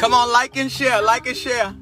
[0.00, 1.74] Come on, like and share, like and share.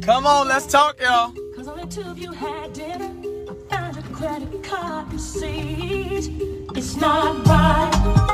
[0.00, 1.34] Come on, let's talk, y'all.
[1.54, 3.12] Cause only two of you had dinner.
[3.50, 6.30] I found a credit card receipt.
[6.74, 8.27] It's not right.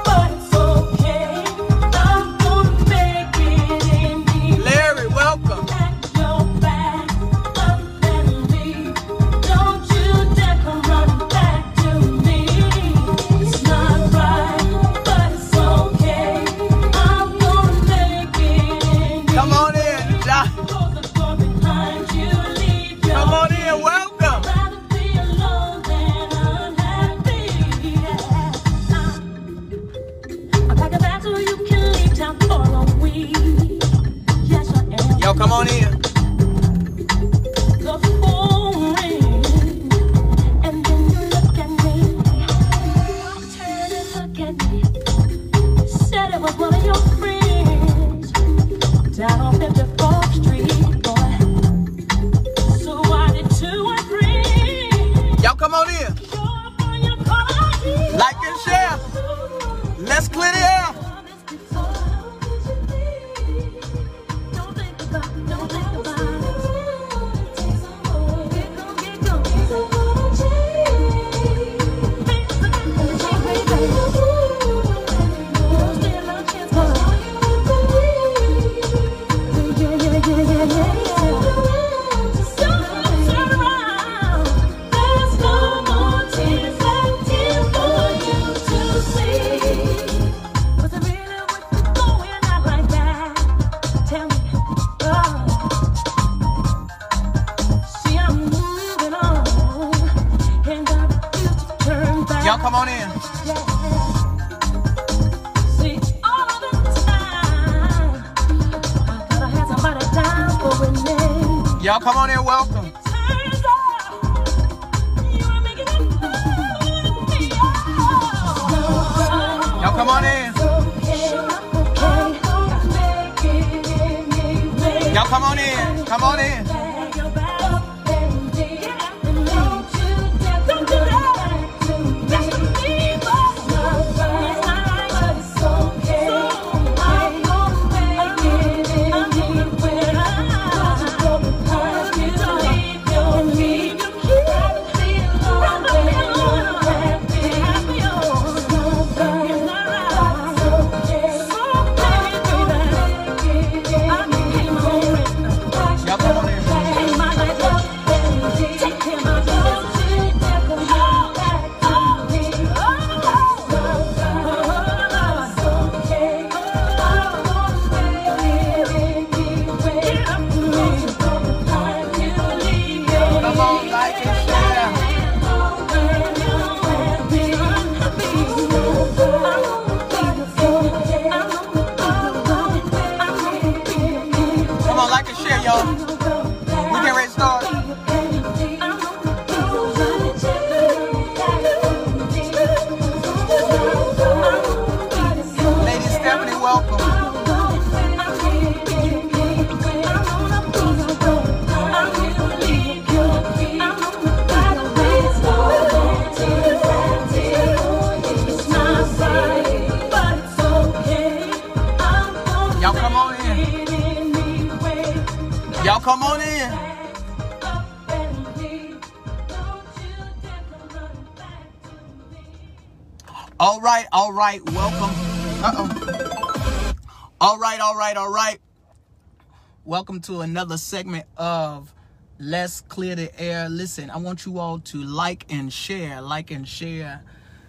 [229.95, 231.95] welcome to another segment of
[232.41, 233.69] Let's Clear the Air.
[233.69, 237.23] Listen, I want you all to like and share, like and share,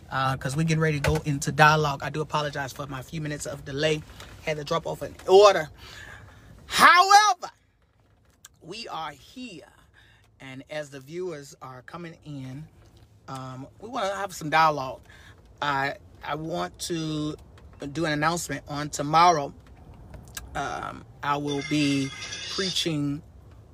[0.06, 2.02] because uh, we're getting ready to go into dialogue.
[2.02, 4.02] I do apologize for my few minutes of delay.
[4.44, 5.70] Had to drop off an order.
[6.66, 7.52] However,
[8.64, 9.70] we are here,
[10.42, 12.66] and as the viewers are coming in,
[13.28, 15.02] um, we want to have some dialogue.
[15.62, 17.36] I I want to
[17.92, 19.54] do an announcement on tomorrow.
[20.56, 22.10] Um, I will be
[22.52, 23.22] preaching.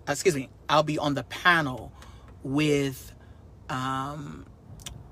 [0.08, 0.50] Excuse me.
[0.70, 1.92] I'll be on the panel
[2.44, 3.14] with
[3.70, 4.46] um,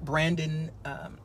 [0.01, 1.17] Brandon, um,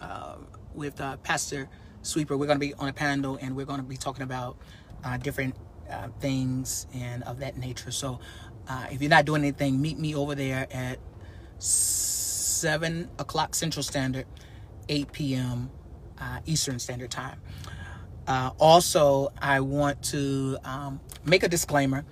[0.00, 0.36] uh,
[0.74, 1.68] with uh, Pastor
[2.02, 2.36] Sweeper.
[2.36, 4.56] We're going to be on a panel and we're going to be talking about
[5.04, 5.54] uh, different
[5.90, 7.90] uh, things and of that nature.
[7.90, 8.20] So
[8.66, 10.98] uh, if you're not doing anything, meet me over there at
[11.58, 14.26] 7 o'clock Central Standard,
[14.88, 15.70] 8 p.m.
[16.18, 17.40] Uh, Eastern Standard Time.
[18.26, 22.04] Uh, also, I want to um, make a disclaimer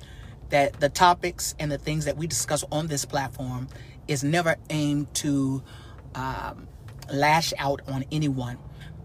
[0.51, 3.69] that the topics and the things that we discuss on this platform
[4.09, 5.63] is never aimed to
[6.15, 6.69] um,
[7.13, 8.59] lash out on anyone,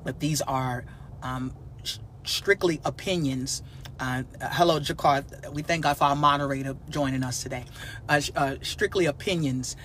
[0.04, 0.86] but these are
[1.24, 3.64] um, sh- strictly opinions.
[4.00, 5.54] Uh, hello, Jakar.
[5.54, 7.66] We thank God for our moderator joining us today.
[8.10, 9.76] Uh, uh, strictly opinions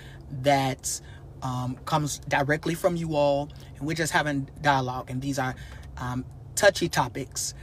[0.43, 1.01] that
[1.43, 5.11] um, comes directly from you all, and we're just having dialogue.
[5.11, 5.55] And these are
[5.97, 7.55] um, touchy topics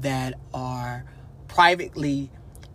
[0.00, 1.04] that are
[1.48, 2.30] privately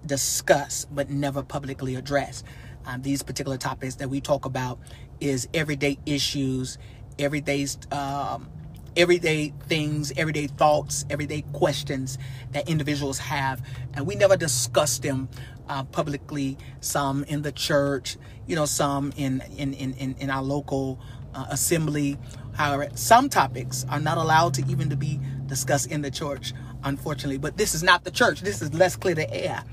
[0.05, 2.45] discussed but never publicly addressed.
[2.85, 4.79] Um, these particular topics that we talk about
[5.19, 6.77] is everyday issues,
[7.17, 8.49] everyday um,
[8.95, 12.17] everyday things, everyday thoughts, everyday questions
[12.51, 13.61] that individuals have,
[13.93, 15.29] and we never discuss them
[15.67, 16.57] uh, publicly.
[16.81, 18.17] Some in the church,
[18.47, 20.99] you know, some in in in in, our local
[21.33, 22.17] uh, assembly.
[22.53, 26.53] However, some topics are not allowed to even to be discussed in the church,
[26.83, 27.37] unfortunately.
[27.37, 28.41] But this is not the church.
[28.41, 29.63] This is Let's Clear the Air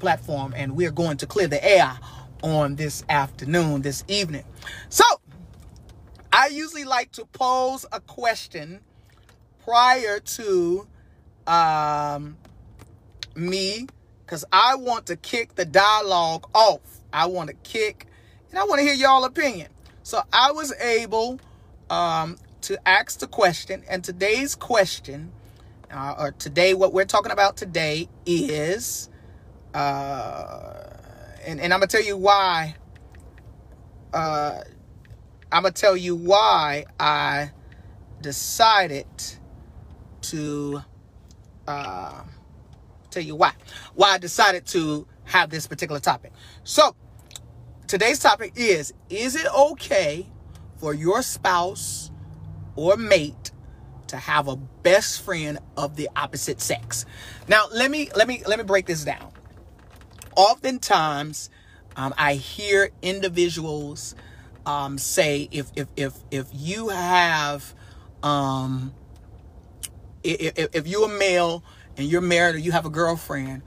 [0.00, 1.98] platform, and we're going to clear the air
[2.42, 4.44] on this afternoon, this evening.
[4.88, 5.04] So,
[6.32, 8.80] I usually like to pose a question
[9.64, 10.86] prior to
[11.46, 12.36] um,
[13.34, 13.86] me
[14.24, 16.80] because I want to kick the dialogue off.
[17.12, 18.06] I want to kick,
[18.50, 19.68] and I want to hear y'all opinion.
[20.02, 21.40] So I was able
[21.90, 25.32] um, to ask the question, and today's question,
[25.92, 29.08] uh, or today, what we're talking about today is,
[29.74, 30.84] uh,
[31.46, 32.76] and, and I'm gonna tell you why.
[34.12, 34.60] Uh,
[35.50, 37.50] I'm gonna tell you why I
[38.20, 39.06] decided
[40.22, 40.82] to
[41.66, 42.22] uh,
[43.10, 43.52] tell you why
[43.94, 46.32] why I decided to have this particular topic.
[46.64, 46.94] So
[47.86, 50.26] today's topic is: Is it okay
[50.76, 52.07] for your spouse
[52.78, 53.50] or mate
[54.06, 57.04] to have a best friend of the opposite sex?
[57.48, 59.32] Now let me let me let me break this down.
[60.36, 61.50] Oftentimes,
[61.96, 64.14] um, I hear individuals
[64.64, 67.74] um, say if if if if you have
[68.22, 68.94] um,
[70.22, 71.64] if, if you're a male
[71.96, 73.62] and you're married or you have a girlfriend,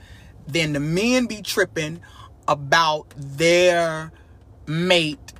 [0.47, 1.99] then the men be tripping
[2.47, 4.13] about their
[4.65, 5.33] mate,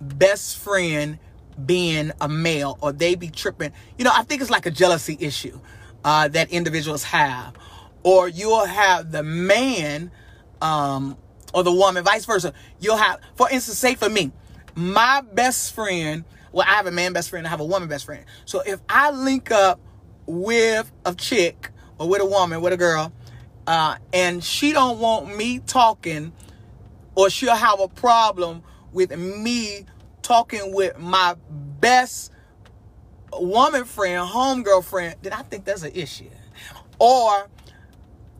[0.00, 1.18] best friend
[1.66, 3.72] being a male, or they be tripping.
[3.98, 5.60] You know, I think it's like a jealousy issue
[6.04, 7.54] uh, that individuals have,
[8.02, 10.10] or you'll have the man
[10.62, 11.16] um,
[11.52, 12.52] or the woman, vice versa.
[12.80, 14.32] You'll have, for instance, say for me,
[14.74, 16.24] my best friend.
[16.52, 17.46] Well, I have a man best friend.
[17.46, 18.24] I have a woman best friend.
[18.44, 19.80] So if I link up
[20.26, 23.12] with a chick or with a woman, with a girl,
[23.66, 26.32] uh, and she don't want me talking,
[27.14, 28.62] or she'll have a problem
[28.92, 29.86] with me
[30.22, 31.36] talking with my
[31.80, 32.32] best
[33.32, 36.30] woman friend, homegirl friend, then I think that's an issue.
[36.98, 37.48] Or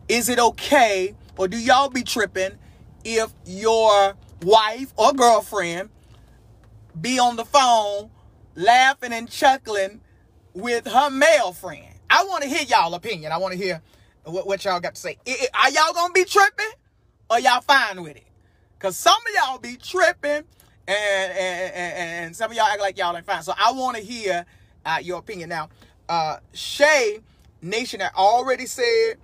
[0.07, 2.51] is it okay, or do y'all be tripping
[3.03, 5.89] if your wife or girlfriend
[6.99, 8.11] be on the phone
[8.55, 10.01] laughing and chuckling
[10.53, 11.87] with her male friend?
[12.09, 13.31] I want to hear y'all opinion.
[13.31, 13.81] I want to hear
[14.25, 15.17] what, what y'all got to say.
[15.53, 16.71] Are y'all gonna be tripping,
[17.29, 18.27] or y'all fine with it?
[18.79, 20.43] Cause some of y'all be tripping,
[20.87, 23.43] and and, and, some of y'all act like y'all ain't fine.
[23.43, 24.45] So I want to hear
[24.85, 25.49] uh, your opinion.
[25.49, 25.69] Now,
[26.09, 27.19] uh, Shay
[27.61, 29.15] Nation had already said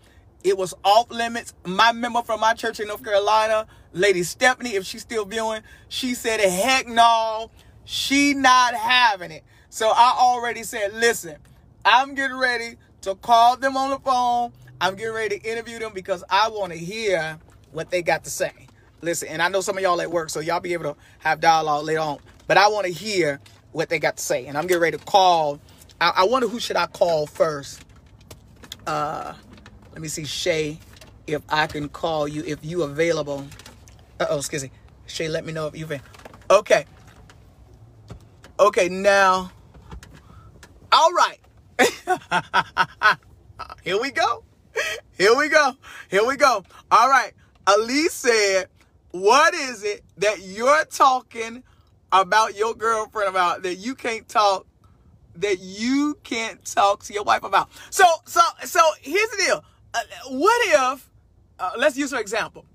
[0.44, 1.54] it was off limits.
[1.66, 6.14] My member from my church in North Carolina, Lady Stephanie, if she's still viewing, she
[6.14, 7.50] said, "Heck no,
[7.86, 11.38] she not having it." So I already said, "Listen,
[11.84, 14.54] I'm getting ready to call them on the phone.
[14.80, 17.40] I'm getting ready to interview them because I want to hear
[17.72, 18.67] what they got to say."
[19.02, 21.40] Listen, and I know some of y'all at work, so y'all be able to have
[21.40, 22.18] dialogue later on.
[22.48, 23.40] But I want to hear
[23.72, 25.60] what they got to say, and I'm getting ready to call.
[26.02, 27.84] I, I wonder who should I call first.
[28.88, 29.34] Uh,
[29.92, 30.80] let me see, Shay,
[31.28, 33.46] if I can call you if you available.
[34.20, 34.72] Uh oh, excuse me,
[35.06, 35.28] Shay.
[35.28, 36.02] Let me know if you've been.
[36.50, 36.86] Okay.
[38.60, 39.52] Okay, now.
[40.92, 41.40] All right.
[43.84, 44.44] Here we go.
[45.18, 45.74] Here we go.
[46.10, 46.64] Here we go.
[46.90, 47.34] All right.
[47.68, 48.68] Elise said,
[49.12, 51.64] What is it that you're talking
[52.12, 54.66] about your girlfriend about that you can't talk
[55.36, 57.70] that you can't talk to your wife about.
[57.90, 59.64] So, so, so here's the deal.
[59.94, 60.00] Uh,
[60.30, 61.10] what if,
[61.60, 62.66] uh, let's use an example.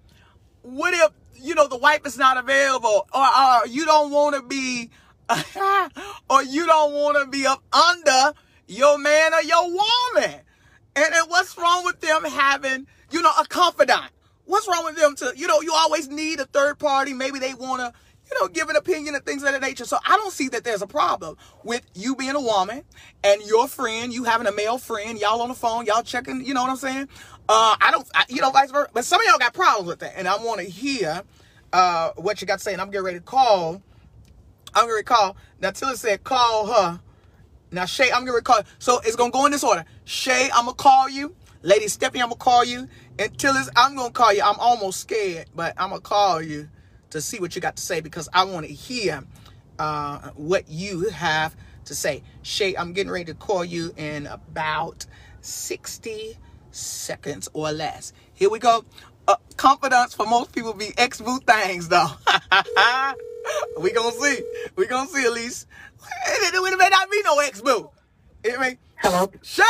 [0.62, 1.10] What if,
[1.42, 4.90] you know, the wife is not available or, or you don't want to be,
[6.30, 10.40] or you don't want to be up under your man or your woman.
[10.94, 14.12] And, and what's wrong with them having, you know, a confidant?
[14.44, 17.14] What's wrong with them to, you know, you always need a third party.
[17.14, 17.92] Maybe they want to,
[18.30, 19.84] you know, give an opinion and things of that nature.
[19.84, 22.82] So I don't see that there's a problem with you being a woman
[23.22, 26.54] and your friend, you having a male friend, y'all on the phone, y'all checking, you
[26.54, 27.08] know what I'm saying?
[27.48, 28.90] Uh, I don't, I, you know, vice versa.
[28.92, 30.14] But some of y'all got problems with that.
[30.16, 31.22] And I want to hear
[31.72, 32.72] uh, what you got to say.
[32.72, 33.82] And I'm getting ready to call.
[34.74, 35.36] I'm going to call.
[35.60, 37.00] Now, Tilla said, call her.
[37.70, 38.62] Now, Shay, I'm going to call.
[38.78, 39.84] So it's going to go in this order.
[40.04, 41.34] Shay, I'm going to call you.
[41.62, 42.88] Lady Stephanie, I'm going to call you.
[43.18, 44.42] And Tillis, I'm going to call you.
[44.42, 46.68] I'm almost scared, but I'm going to call you
[47.10, 49.24] to see what you got to say because I want to hear
[49.78, 51.54] uh, what you have
[51.86, 52.22] to say.
[52.42, 55.06] Shay, I'm getting ready to call you in about
[55.42, 56.36] 60
[56.70, 58.12] seconds or less.
[58.32, 58.84] Here we go.
[59.28, 62.08] Uh, confidence for most people be ex boo things though.
[63.80, 64.40] we gonna see.
[64.74, 65.68] We gonna see at least.
[66.26, 67.90] It may not be no ex boo.
[68.42, 68.78] It may.
[68.96, 69.30] Hello.
[69.42, 69.62] Shay.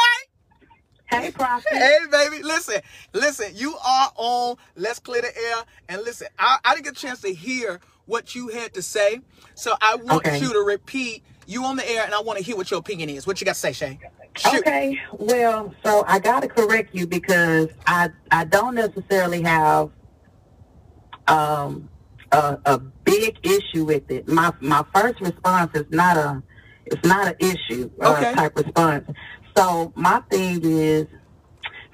[1.21, 1.66] Hey, Prophet.
[1.78, 2.81] Hey, baby, listen,
[3.14, 3.52] listen.
[3.54, 6.28] You are on Let's Clear the Air, and listen.
[6.38, 9.21] I, I didn't get a chance to hear what you had to say,
[9.54, 10.40] so I want Okay.
[10.40, 11.25] you to repeat.
[11.47, 13.26] You on the air, and I want to hear what your opinion is.
[13.26, 14.00] What you got to say, Shay?
[14.37, 14.61] Shoot.
[14.61, 14.99] Okay.
[15.19, 19.90] Well, so I got to correct you because I I don't necessarily have
[21.28, 21.90] um
[22.33, 24.28] a, a big issue with it.
[24.28, 26.42] My my first response is not a
[26.87, 28.35] it's not an issue uh, Okay.
[28.35, 29.09] type response.
[29.56, 31.06] So my thing is,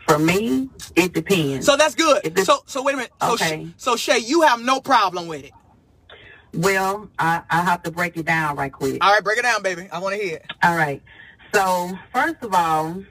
[0.07, 1.67] for me, it depends.
[1.67, 2.39] So that's good.
[2.45, 3.13] So so wait a minute.
[3.21, 3.67] So Okay.
[3.67, 5.53] Sh- so Shay, you have no problem with it.
[6.55, 9.05] well, I I have to break it down right quick.
[9.05, 9.89] All right, break it down, baby.
[9.93, 10.47] I want to hear it.
[10.63, 11.03] All right.
[11.55, 13.03] So first of all,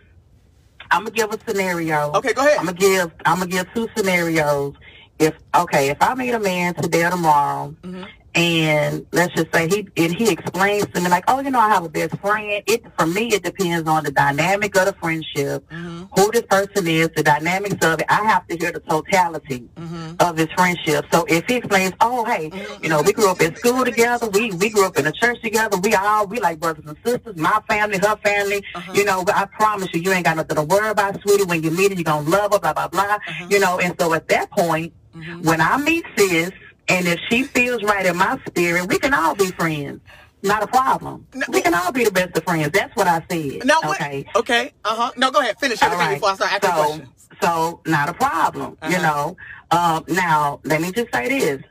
[0.91, 2.11] I'm gonna give a scenario.
[2.13, 2.57] Okay, go ahead.
[2.59, 4.73] I'm gonna give I'm gonna give two scenarios.
[5.19, 8.03] If okay, if I meet a man today or tomorrow, Mm-hmm.
[8.35, 11.69] And let's just say he and he explains to me like, oh, you know, I
[11.69, 12.61] have a best friend.
[12.67, 16.03] It for me, it depends on the dynamic of the friendship, Mm-hmm.
[16.15, 18.05] who this person is, the dynamics of it.
[18.09, 20.15] I have to hear the totality Mm-hmm.
[20.19, 21.05] of his friendship.
[21.11, 24.51] So if he explains, oh, hey, you know, we grew up in school together, we
[24.51, 27.61] we grew up in the church together, we all we like brothers and sisters, my
[27.67, 28.63] family, her family.
[28.75, 28.93] Uh-huh.
[28.93, 31.45] You know, I promise you, you ain't got nothing to worry about, sweetie.
[31.45, 33.01] When you meet her, you're gonna love her, blah blah blah.
[33.03, 33.47] Uh-huh.
[33.49, 35.47] You know, and so at that point, Mm-hmm.
[35.49, 36.51] when I meet sis,
[36.89, 40.01] and if she feels right in my spirit, we can all be friends.
[40.43, 41.27] Not a problem.
[41.33, 41.45] No.
[41.49, 42.69] we can all be the best of friends.
[42.71, 43.65] That's what I said.
[43.65, 44.25] No, what- okay.
[44.35, 44.71] Okay.
[44.85, 45.11] Uh huh.
[45.17, 45.59] No, go ahead.
[45.59, 46.13] Finish everything right.
[46.15, 47.09] before I start asking so, questions.
[47.41, 49.01] so not a problem, you Uh-huh.
[49.01, 49.37] know.
[49.71, 51.61] Um, now, let me just say this: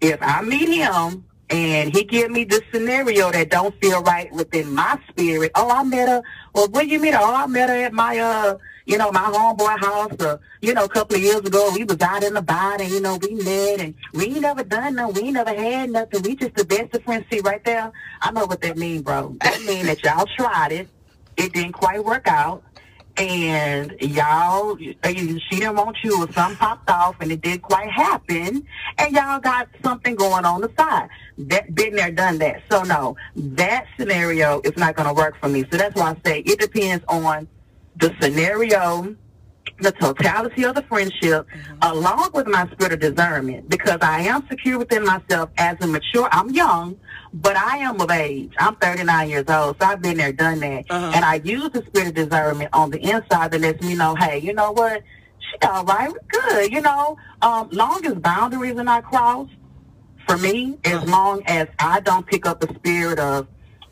[0.00, 4.74] if I meet him and he give me this scenario that don't feel right within
[4.74, 6.22] my spirit, oh, I met her.
[6.54, 8.56] Well, when you meet her, oh, I met her at my uh,
[8.86, 10.16] you know, my homeboy house.
[10.20, 12.88] Or, you know, a couple of years ago, we was out in the bar and
[12.90, 15.14] you know we met and we ain't never done nothing.
[15.14, 16.22] We ain't never had nothing.
[16.22, 17.26] We just the best of friends.
[17.30, 19.36] See right there, I know what that mean, bro.
[19.40, 20.88] That mean that y'all tried it.
[21.36, 22.62] It didn't quite work out
[23.16, 27.90] and y'all, uh, she didn't want you, or something popped off, and it didn't quite
[27.90, 28.66] happen,
[28.98, 31.08] and y'all got something going on the side.
[31.38, 32.62] That been there, done that.
[32.70, 35.64] So no, that scenario is not going to work for me.
[35.70, 37.48] So that's why I say it depends on
[37.96, 39.16] the scenario,
[39.80, 41.46] the totality of the friendship,
[41.82, 46.28] along with my spirit of discernment, because I am secure within myself as a mature.
[46.32, 46.98] I'm young,
[47.32, 48.52] but I am of age.
[48.58, 51.12] I'm 39 years old, so I've been there, done that, Uh-huh.
[51.14, 54.38] and I use the spirit of discernment on the inside that lets me know, hey,
[54.38, 55.02] you know what?
[55.40, 56.72] She all right, good.
[56.72, 59.50] You know, um, long as boundaries are not crossed,
[60.26, 63.46] for me, as long as I don't pick up a spirit of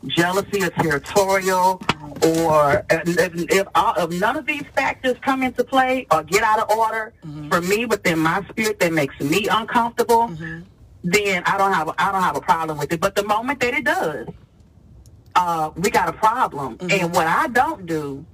[0.07, 1.81] jealousy or territorial,
[2.25, 6.59] or if, if, all, if none of these factors come into play or get out
[6.59, 7.49] of order, mm-hmm.
[7.49, 10.61] for me within my spirit that makes me uncomfortable, mm-hmm.
[11.03, 12.99] then I don't have a, I don't have a problem with it.
[12.99, 14.27] But the moment that it does,
[15.35, 16.77] uh, we got a problem.
[16.77, 17.05] Mm-hmm.
[17.05, 18.25] And what I don't do,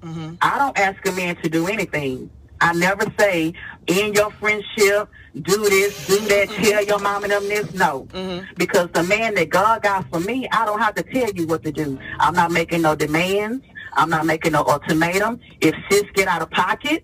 [0.41, 2.29] I don't ask a man to do anything.
[2.59, 3.53] I never say
[3.85, 5.09] in your friendship,
[5.41, 7.73] do this, do that, tell your mom and them this.
[7.73, 8.45] No, mm-hmm.
[8.57, 11.63] because the man that God got for me, I don't have to tell you what
[11.63, 11.99] to do.
[12.19, 13.63] I'm not making no demands.
[13.93, 15.39] I'm not making no ultimatum.
[15.59, 17.03] If sis get out of pocket,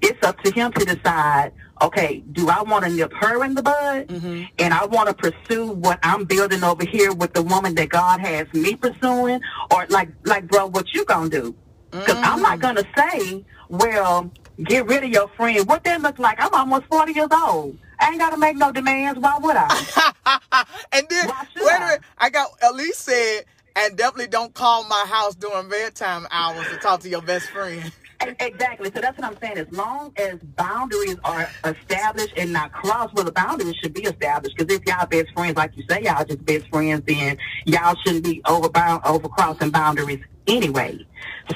[0.00, 1.52] it's up to him to decide.
[1.82, 4.42] Okay, do I want to nip her in the bud, mm-hmm.
[4.58, 8.20] and I want to pursue what I'm building over here with the woman that God
[8.20, 9.40] has me pursuing,
[9.70, 11.54] or like, like, bro, what you gonna do?
[11.90, 12.82] Because I'm not mm-hmm.
[12.82, 14.30] gonna say, well,
[14.64, 15.66] get rid of your friend.
[15.66, 16.36] What that look like?
[16.40, 17.78] I'm almost 40 years old.
[17.98, 19.18] I ain't gotta make no demands.
[19.18, 20.64] Why would I?
[20.92, 21.78] and then wait a I?
[21.80, 22.00] minute.
[22.18, 23.44] I got Elise said
[23.76, 27.92] and definitely don't call my house during bedtime hours to talk to your best friend.
[28.38, 28.90] Exactly.
[28.94, 29.56] So that's what I'm saying.
[29.56, 34.56] As long as boundaries are established and not crossed, well, the boundaries should be established.
[34.58, 38.24] Because if y'all best friends, like you say, y'all just best friends, then y'all shouldn't
[38.24, 40.98] be overbound, overcrossing boundaries anyway.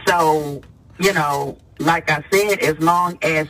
[0.07, 0.63] So,
[0.99, 3.47] you know, like I said, as long as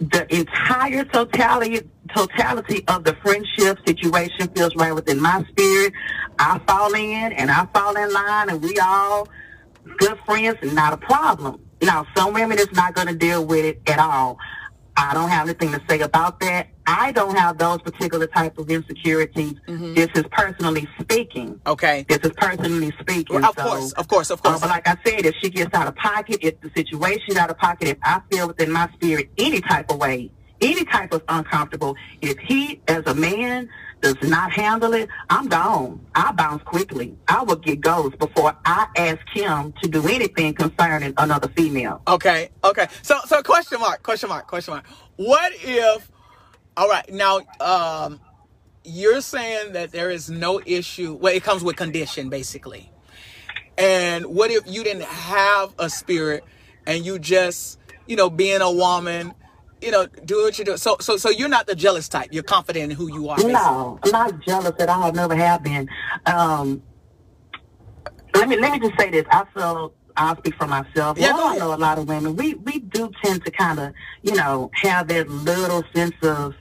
[0.00, 5.92] the entire totality totality of the friendship situation feels right within my spirit,
[6.38, 9.28] I fall in and I fall in line, and we all
[9.98, 11.60] good friends, not a problem.
[11.82, 14.38] Now, some women is not going to deal with it at all.
[14.98, 16.70] I don't have anything to say about that.
[16.84, 19.54] I don't have those particular type of insecurities.
[19.68, 19.94] Mm-hmm.
[19.94, 21.60] This is personally speaking.
[21.66, 22.04] Okay.
[22.08, 23.44] This is personally speaking.
[23.44, 24.60] Of so- course, of course, of uh, course.
[24.60, 27.58] but like I said, if she gets out of pocket, if the situation's out of
[27.58, 31.94] pocket, if I feel within my spirit any type of way, any type of uncomfortable,
[32.20, 33.68] if he, as a man,
[34.00, 36.04] does not handle it, I'm gone.
[36.14, 37.16] I bounce quickly.
[37.28, 42.02] I will get ghosts before I ask him to do anything concerning another female.
[42.06, 42.86] Okay, okay.
[43.02, 44.86] So, so question mark, question mark, question mark.
[45.16, 46.10] What if?
[46.76, 48.20] All right, now, um,
[48.84, 51.14] you're saying that there is no issue.
[51.14, 52.90] Well, it comes with condition, basically.
[53.76, 56.44] And what if you didn't have a spirit
[56.86, 59.34] and you just, you know, being a woman,
[59.80, 60.76] you know, do what you do.
[60.76, 62.28] So, so, so you're not the jealous type.
[62.32, 63.36] You're confident in who you are.
[63.36, 63.52] basically.
[63.54, 65.04] No, I'm not jealous at all.
[65.04, 65.88] I've never have been.
[66.26, 66.82] Um,
[68.34, 69.24] let me let me just say this.
[69.30, 71.18] I feel I'll speak for myself.
[71.18, 72.36] Yeah, Well, I know a lot of women.
[72.36, 73.92] We we do tend to kind of
[74.22, 76.54] you know have that little sense of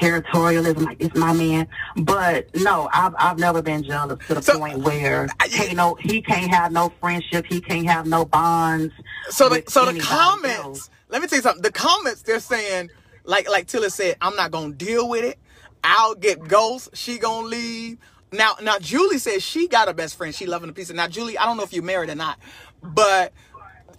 [0.00, 1.68] territorialism, like it's my man.
[1.96, 5.94] But no, I've I've never been jealous to the So- point where I- hey, no,
[5.96, 7.46] he can't have no friendship.
[7.48, 8.92] He can't have no bonds.
[9.30, 10.58] So the so the comments.
[10.58, 10.90] else.
[11.08, 11.62] Let me tell you something.
[11.62, 12.90] The comments they're saying,
[13.24, 15.38] like like Tilla said, I'm not gonna deal with it.
[15.84, 16.90] I'll get ghosts.
[16.94, 17.98] She gonna leave.
[18.32, 20.34] Now now Julie says she got a best friend.
[20.34, 20.96] She loving a piece of.
[20.96, 22.38] Now Julie, I don't know if you're married or not,
[22.82, 23.32] but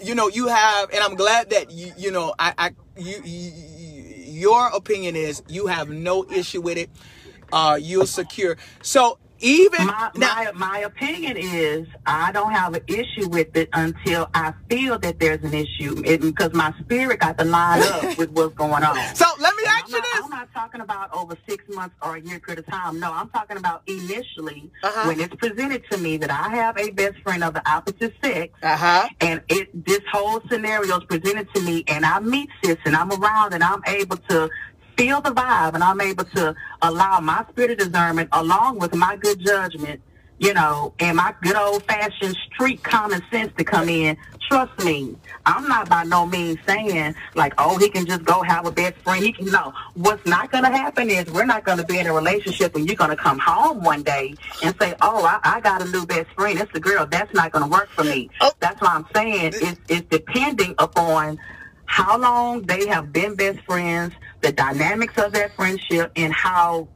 [0.04, 3.51] you know you have, and I'm glad that you you know I I you, you
[4.38, 6.89] your opinion is you have no issue with it.
[7.52, 8.58] Uh, you're secure.
[8.82, 13.69] So even My, now, my my opinion is I don't have an issue with it
[13.73, 18.32] until I feel that there's an issue because my spirit got to line up with
[18.32, 18.95] what's going on.
[19.15, 20.23] so let me ask I'm you not, this.
[20.23, 23.00] I'm not talking about over six months or a year period of time.
[23.00, 25.08] No, I'm talking about initially Uh-huh.
[25.08, 28.54] when it's presented to me that I have a best friend of the opposite sex.
[28.63, 29.08] Uh huh.
[29.21, 33.12] And it this whole scenario is presented to me, and I meet sis, and I'm
[33.12, 34.50] around, and I'm able to
[34.97, 39.15] feel the vibe, and I'm able to allow my spirit of discernment, along with my
[39.15, 40.01] good judgment,
[40.39, 44.17] you know, and my good old fashioned street common sense to come in.
[44.49, 48.65] Trust me, I'm not by no means saying like, oh, he can just go have
[48.65, 49.21] a best friend.
[49.23, 49.73] He can no.
[49.95, 52.88] What's not going to happen is we're not going to be in a relationship, and
[52.88, 56.05] you're going to come home one day and say, oh, I, I got a new
[56.05, 56.60] best friend.
[56.60, 57.05] It's a girl.
[57.05, 58.29] That's not going to work for me.
[58.41, 58.51] Oh.
[58.60, 61.39] That's why I'm saying it's, it's depending upon
[61.88, 66.88] how long they have been best friends, the dynamics of that friendship, and how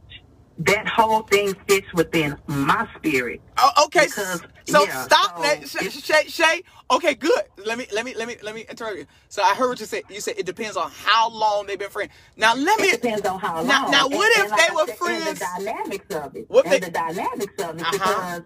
[0.59, 3.41] that whole thing fits within my spirit.
[3.57, 4.05] Oh, okay.
[4.05, 6.27] Because, so yeah, stop so that, Shay, Shay.
[6.27, 6.61] Shay.
[6.91, 7.41] Okay, good.
[7.65, 9.05] Let me let me let me let me interrupt you.
[9.29, 10.03] So I heard what you said.
[10.09, 12.11] You said it depends on how long they've been friends.
[12.37, 12.87] Now let me.
[12.89, 13.67] It depends on how long.
[13.67, 16.45] Now- now, what And- if and they I were said, friends- the dynamics of it.
[16.49, 17.81] What and they- the dynamics of it.
[17.81, 17.91] Uh-huh.
[17.93, 18.41] Because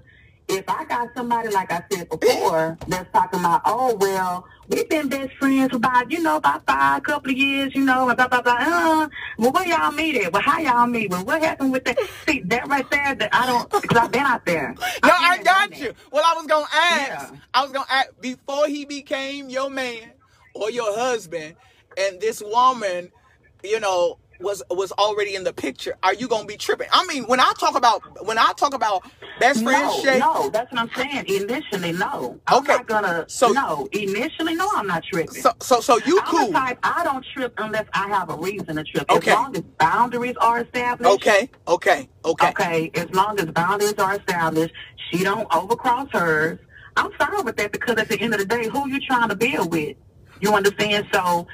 [0.48, 5.10] if I got somebody, like I said before, that's talking about, oh, well, we've been
[5.10, 8.28] best friends for about, you know, about five, couple of years, you know, and blah,
[8.28, 8.58] blah, blah.
[8.60, 9.08] Uh,
[9.40, 10.32] well, where y'all meet at?
[10.32, 11.10] Well, how y'all meet?
[11.10, 11.98] Well, what happened with that?
[12.28, 14.76] See, that right there, that I don't, because I've been out there.
[15.04, 15.94] No, been I got you.
[16.12, 17.32] Well, I was gonna ask.
[17.32, 17.40] Yeah.
[17.54, 20.12] I was gonna ask before he became your man
[20.54, 21.56] or your husband,
[21.98, 23.12] and this woman,
[23.64, 25.96] you know, was was already in the picture.
[26.04, 26.88] Are you gonna be tripping?
[26.92, 29.04] I mean, when I talk about when I talk about
[29.40, 31.26] best friend No, Shay, no, that's what I'm saying.
[31.28, 32.40] Initially, no.
[32.48, 32.74] I'm Okay.
[32.74, 33.26] not gonna.
[33.28, 35.42] So- no, initially, no, I'm not tripping.
[35.42, 36.48] so so so you I'm cool?
[36.48, 39.10] the type, I don't trip unless I have a reason to trip.
[39.10, 39.32] Okay.
[39.32, 41.12] As long as boundaries are established.
[41.16, 42.50] Okay, okay, okay.
[42.50, 42.92] Okay.
[42.96, 44.74] As long as boundaries are established,
[45.12, 46.60] she don't overcross hers.
[46.98, 49.36] I'm fine with that because at the end of the day, who you trying to
[49.36, 49.98] build with?
[50.42, 51.08] You understand?
[51.14, 51.48] So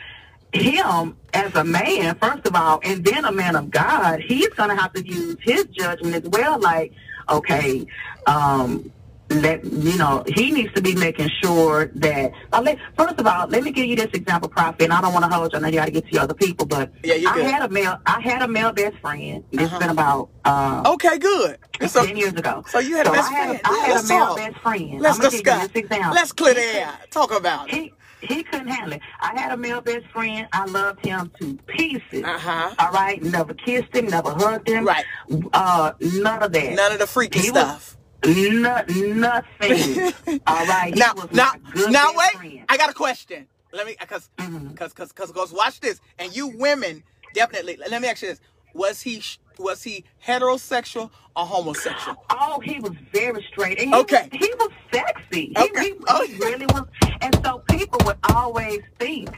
[0.53, 4.75] him as a man, first of all, and then a man of God, he's gonna
[4.75, 6.59] have to use his judgment as well.
[6.59, 6.93] Like,
[7.29, 7.85] okay,
[8.27, 8.91] um,
[9.29, 12.33] let you know, he needs to be making sure that.
[12.51, 14.83] Uh, let, first of all, let me give you this example, Prophet.
[14.83, 15.57] And I don't want to hold you.
[15.57, 17.45] I know you got to get to your other people, but Yeah, you I good.
[17.45, 17.97] had a male.
[18.05, 19.41] I had a male best friend.
[19.53, 19.79] It's Uh-huh.
[19.79, 21.57] been about uh, Okay, good.
[21.87, 22.63] So, ten years ago.
[22.67, 23.61] so you had a best I had, friend.
[23.63, 24.37] I had Let's a male talk.
[24.37, 24.99] best friend.
[24.99, 25.53] Let's I'm discuss.
[25.53, 26.13] Give you this example.
[26.13, 26.93] Let's clear the air.
[27.09, 27.75] Talk about it.
[27.75, 29.01] He he couldn't handle it.
[29.21, 30.47] I had a male best friend.
[30.53, 32.23] I loved him to pieces.
[32.25, 32.75] Uh-huh.
[32.79, 33.21] All right.
[33.23, 34.07] Never kissed him.
[34.07, 34.86] Never hugged him.
[34.86, 35.05] Right.
[35.53, 36.73] Uh, none of that.
[36.75, 37.97] None of the freaky He stuff.
[38.25, 40.13] No, nothing.
[40.47, 40.93] All right.
[40.95, 41.53] Now, now,
[41.89, 42.31] now, wait.
[42.34, 42.65] friend.
[42.69, 43.47] I got a question.
[43.73, 44.75] Let me, cause, Mhm.
[44.77, 45.99] cause, cause, cause, cause, watch this.
[46.19, 47.03] And you women,
[47.34, 47.77] definitely.
[47.89, 48.41] Let me ask you this:
[48.73, 52.24] Was he, sh- was he heterosexual or homosexual?
[52.30, 53.80] Oh, he was very straight.
[53.80, 54.30] And he Okay.
[54.32, 55.54] Was, he was sexy.
[55.58, 55.84] Okay.
[55.86, 56.26] he, Oh.
[56.28, 56.86] he really was.
[57.21, 59.30] And so people would always think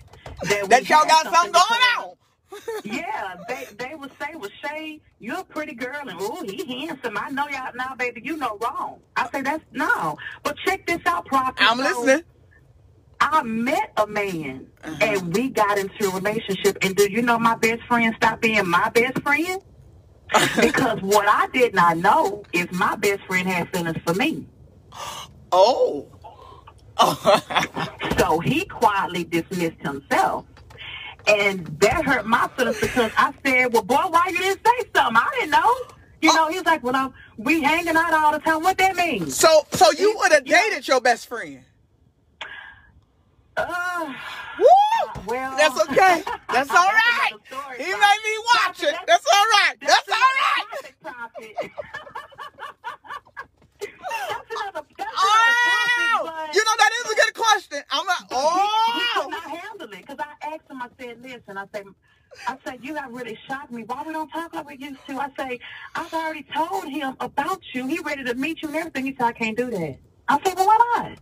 [0.43, 2.15] that, That y'all got something going on.
[2.83, 7.17] Yeah, they they would say, "Well, Shay, you're a pretty girl, and oh, he handsome.
[7.17, 8.21] I know y'all now, baby.
[8.23, 11.55] You know wrong." I say that's no, but check this out, Prophet.
[11.59, 12.23] I'm So, listening.
[13.21, 14.95] I met a man, Uh-huh.
[15.01, 16.77] and we got into a relationship.
[16.83, 19.61] And do you know my best friend stopped being my best friend?
[20.61, 24.47] because what I did not know is my best friend had feelings for me.
[25.55, 26.07] Oh.
[28.19, 30.45] So he quietly dismissed himself.
[31.27, 35.17] And that hurt my feelings because I said, Well, boy, why you didn't say something?
[35.17, 35.75] I didn't know.
[36.21, 38.63] You know, he was like, Well, I'm, we hanging out all the time.
[38.63, 39.35] What that means?
[39.35, 41.61] so, so you would have dated your best friend?
[43.57, 44.13] Uh,
[45.27, 46.23] well, That's okay.
[46.49, 47.31] That's all right.
[47.47, 47.99] story, He Prophet.
[48.01, 48.95] made me watch it.
[49.07, 49.75] That's all right.
[49.81, 50.65] That's all right.
[50.71, 51.71] another topic, Prophet.
[54.29, 57.79] that's another, that's Oh, topic, you know that is a good question.
[57.91, 60.81] I'm like, He oh, could not handle it because I asked him.
[60.81, 61.85] I said, "Listen," I said,
[62.47, 63.83] "I said you have really shocked me.
[63.85, 65.59] Why we don't talk like we used to?" I say,
[65.95, 67.87] "I've already told him about you.
[67.87, 69.97] He ready to meet you and everything." He said, "I can't do that."
[70.29, 71.19] I said, "Well, why not?"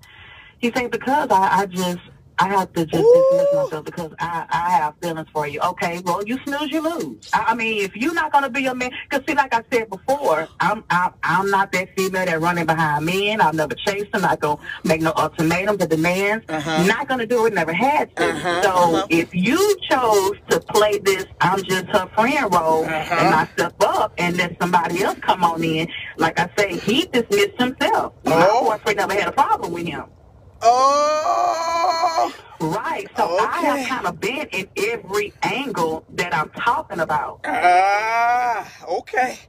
[0.60, 2.00] He said, "Because I, I just."
[2.42, 5.60] I have to just dismiss myself because I, I have feelings for you.
[5.62, 7.30] Okay, well, you snooze, you lose.
[7.34, 9.90] I, I mean, if you're not gonna be a man, because see, like I said
[9.92, 13.42] before, I'm, I'm I'm not that female that running behind men.
[13.42, 14.24] I've never chased them.
[14.24, 16.44] Not gonna make no ultimatums or demands.
[16.50, 16.84] Uh-huh.
[16.88, 17.54] Not gonna do it.
[17.54, 18.30] Never had to.
[18.30, 19.08] Uh-huh, so uh-huh.
[19.12, 23.16] if you chose to play this, I'm just her friend role, Uh-huh.
[23.20, 25.88] and I step up and let somebody else come on in.
[26.18, 28.14] Like I say, he dismissed himself.
[28.26, 28.66] My Oh.
[28.66, 30.06] boyfriend never had a problem with him.
[30.64, 33.08] Oh, Right.
[33.18, 33.68] So I Okay.
[33.68, 37.42] have kind of been in every angle that I'm talking about.
[37.46, 39.40] ah, okay,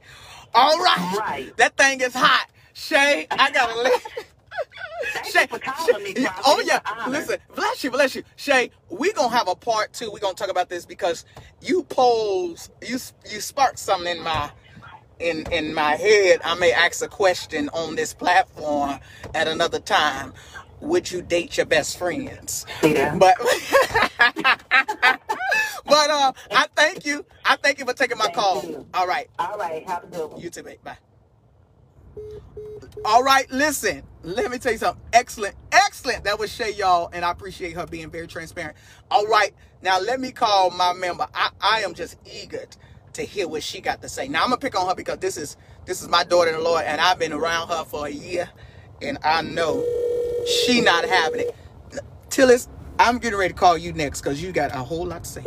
[0.53, 1.17] all right.
[1.19, 1.57] Right.
[1.57, 3.27] That thing is hot, Shay.
[3.31, 3.93] I gotta let.
[5.13, 6.13] Thank Shay, you for calling me.
[6.15, 6.43] Shay- Prophet.
[6.47, 8.71] oh yeah, listen, bless you, bless you, Shay.
[8.89, 10.11] We gonna have a part two.
[10.11, 11.25] We gonna talk about this because
[11.61, 12.99] you pose, you
[13.29, 14.51] you sparked something in my
[15.19, 16.41] in in my head.
[16.45, 18.99] I may ask a question on this platform
[19.35, 20.33] at another time.
[20.83, 22.65] Would you date your best friends?
[22.83, 23.15] Yeah.
[23.19, 23.35] But
[25.85, 27.25] but uh, I thank you.
[27.45, 28.63] I thank you for taking my Thank call.
[28.63, 28.85] you.
[28.93, 29.87] All right, All right.
[29.87, 30.41] Have a good one.
[30.41, 30.83] you too, mate.
[30.83, 30.97] Bye.
[33.05, 34.03] All right, listen.
[34.23, 35.03] Let me tell you something.
[35.13, 36.23] Excellent, excellent.
[36.25, 38.77] That was Shay, y'all, and I appreciate her being very transparent.
[39.11, 41.27] All right, now let me call my member.
[41.33, 42.65] I, I am just eager
[43.13, 44.27] to hear what she got to say.
[44.27, 47.19] Now I'm gonna pick on her because this is this is my daughter-in-law, and I've
[47.19, 48.49] been around her for a year,
[49.01, 49.85] and I know
[50.47, 51.55] she not having it.
[52.29, 52.67] Tillis,
[52.99, 55.43] I'm getting ready to call you next because you got a whole lot to say.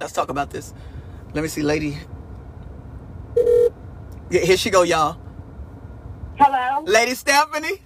[0.00, 0.74] Let's talk about this.
[1.34, 1.98] Let me see, lady.
[4.30, 5.18] Yeah, here she go, y'all.
[6.36, 6.82] Hello.
[6.84, 7.80] Lady Stephanie.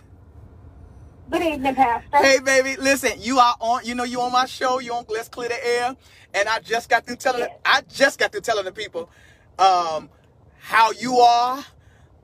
[1.30, 2.16] Good evening, Pastor.
[2.16, 2.76] Hey, baby.
[2.76, 3.84] Listen, you are on.
[3.84, 4.78] You know you on my show.
[4.78, 5.96] You on Let's Clear the Air,
[6.32, 7.40] and I just got through telling.
[7.40, 7.50] Yes.
[7.64, 9.11] I just got through telling the people,
[9.58, 10.08] um,
[10.58, 11.64] how you are.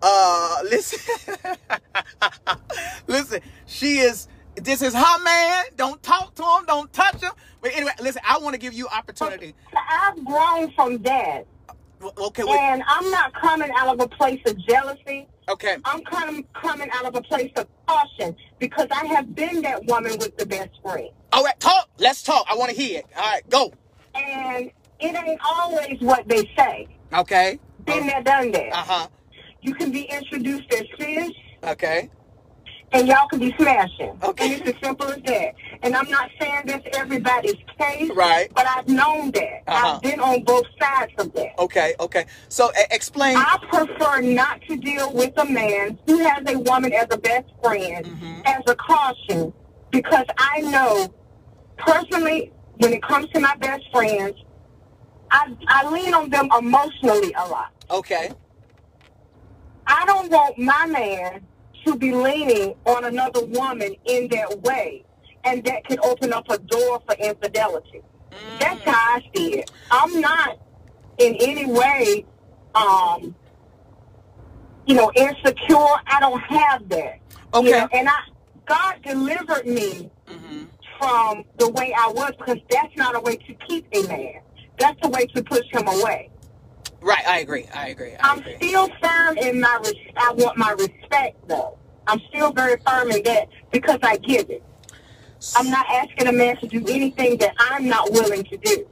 [0.07, 1.17] Uh, listen,
[3.07, 3.41] listen.
[3.65, 4.29] She is.
[4.57, 5.65] This is her man.
[5.77, 6.67] Don't talk to him.
[6.67, 7.33] Don't touch him.
[7.63, 8.21] But anyway, listen.
[8.29, 9.55] I want to give you opportunity.
[9.91, 11.47] I've grown from that,
[12.19, 12.45] Okay.
[12.45, 12.59] Wait.
[12.59, 15.27] and I'm not coming out of a place of jealousy.
[15.49, 15.77] Okay.
[15.87, 20.13] I'm of coming out of a place of caution because I have been that woman
[20.19, 21.59] with the best friend, All right.
[21.61, 21.89] Talk.
[21.99, 22.47] Let's talk.
[22.51, 23.07] I want to hear it.
[23.17, 23.49] All right.
[23.49, 23.73] Go.
[24.15, 26.89] and it ain't always what they say.
[27.13, 27.59] Okay.
[27.87, 28.73] Been there, done that.
[28.73, 29.07] Uh huh.
[29.65, 31.33] You can be introduced as fish,
[31.65, 32.11] Okay.
[32.93, 34.19] and y'all can be smashing.
[34.23, 34.45] Okay.
[34.45, 35.55] And it's as simple as that.
[35.83, 38.53] And I'm not saying that's everybody's case, Right.
[38.55, 39.63] but I've known that.
[39.67, 39.95] Uh-huh.
[39.95, 41.59] I've been on both sides of that.
[41.59, 41.95] Okay.
[41.99, 42.27] Okay.
[42.51, 43.39] So uh, explain.
[43.39, 47.49] I prefer not to deal with a man who has a woman as a best
[47.63, 48.43] friend Mhm.
[48.47, 49.53] as a caution
[49.91, 51.09] because I know
[51.79, 54.37] personally when it comes to my best friends,
[55.31, 57.71] I, I lean on them emotionally a lot.
[57.91, 58.31] Okay.
[59.87, 61.47] I don't want my man
[61.87, 65.05] to be leaning on another woman in that way,
[65.45, 68.03] and that could open up a door for infidelity.
[68.61, 69.71] That's how I see it.
[69.91, 70.59] I'm not
[71.19, 72.27] in any way,
[72.75, 73.37] um,
[74.87, 75.77] you know, insecure.
[76.07, 77.21] I don't have that.
[77.61, 77.71] You Okay.
[77.73, 78.19] know, and I,
[78.67, 80.65] God delivered me hmm
[80.99, 84.35] from the way I was because that's not a way to keep a man.
[84.79, 86.31] That's a way to push him away.
[87.05, 87.67] Right, I agree.
[87.75, 88.15] I agree.
[88.17, 88.57] I I'm agree.
[88.57, 89.81] still firm in my.
[89.85, 91.79] Res- I want my respect though.
[92.09, 94.65] I'm still very firm in that because I give it.
[95.57, 98.87] I'm not asking a man to do anything that I'm not willing to do.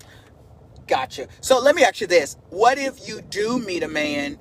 [0.89, 1.29] Gotcha.
[1.41, 4.39] So let me ask you this: What if you do meet a man,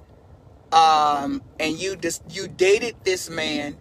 [0.74, 3.78] um, and you just you dated this man,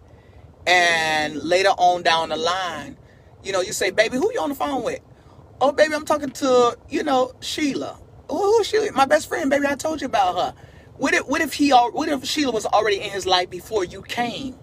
[0.67, 2.97] and later on down the line,
[3.43, 5.01] you know, you say, "Baby, who you on the phone with?"
[5.61, 8.00] Oh, baby, I'm talking to you know Sheila.
[8.31, 8.91] Who, who is Sheila?
[8.93, 9.67] My best friend, baby.
[9.67, 10.53] I told you about her.
[10.97, 14.01] What if what if he what if Sheila was already in his life before you
[14.03, 14.55] came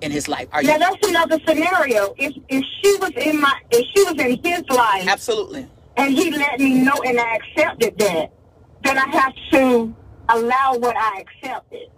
[0.00, 0.48] in his life?
[0.52, 2.14] Are you that's another scenario.
[2.18, 5.68] If if she was in my if she was in his life absolutely?
[5.96, 8.32] and he let me know and I accepted that,
[8.82, 9.94] then I have to
[10.30, 11.88] allow what I accepted.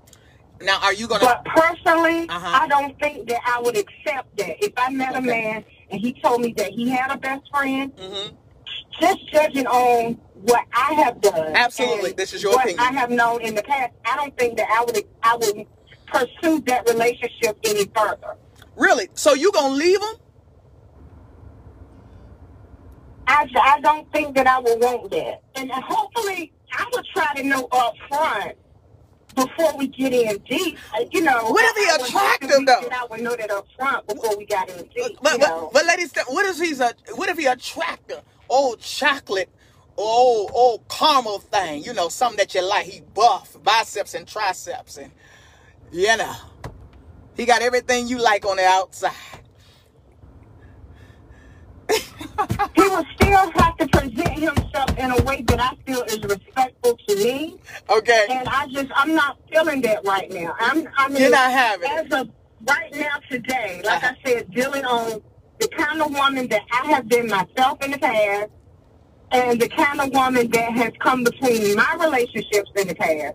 [0.60, 1.24] Now, are you gonna?
[1.24, 2.58] But personally, Uh-huh.
[2.62, 4.62] I don't think that I would accept that.
[4.64, 7.92] If I met a man and he told me that he had a best friend,
[7.96, 8.32] Mhm.
[9.00, 11.56] just judging on what I have done.
[11.56, 12.12] Absolutely.
[12.12, 12.80] This is your what opinion.
[12.80, 13.92] I have known in the past.
[14.04, 15.66] I don't think that I would I would
[16.06, 18.36] pursue that relationship any further.
[18.76, 19.08] Really?
[19.14, 20.16] So you gonna leave him?
[23.26, 25.42] I, I don't think that I would want that.
[25.54, 28.56] And hopefully, I would try to know up front
[29.34, 30.78] before we get in deep.
[31.10, 32.88] You know, What if he attractive, though?
[32.92, 35.18] I would know that up front before we got in deep.
[35.22, 38.22] But you but, but ladies, what if he's a what if he attractive?
[38.50, 39.48] Old chocolate,
[39.96, 42.86] old old caramel thing, you know, something that you like.
[42.86, 45.12] He buff, biceps and triceps, and
[45.92, 46.34] you know,
[47.36, 49.12] he got everything you like on the outside.
[52.74, 56.98] he will still have to present himself in a way that I feel is respectful
[57.08, 57.58] to me.
[57.90, 60.54] Okay, And I just, I'm not feeling that right now.
[60.58, 62.06] I'm, I mean, You're not having it.
[62.12, 62.30] as of
[62.66, 64.14] right now today, like Uh-huh.
[64.24, 65.20] I said, dealing on
[65.60, 68.48] the kind of woman that I have been myself in the past,
[69.34, 73.34] and the kind of woman that has come between my relationships in the past,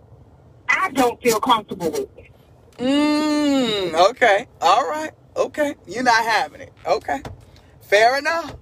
[0.69, 2.31] I don't feel comfortable with it.
[2.77, 5.75] mm, okay, all right, okay.
[5.87, 6.73] You're not having it.
[6.87, 7.21] Okay,
[7.81, 8.55] fair enough.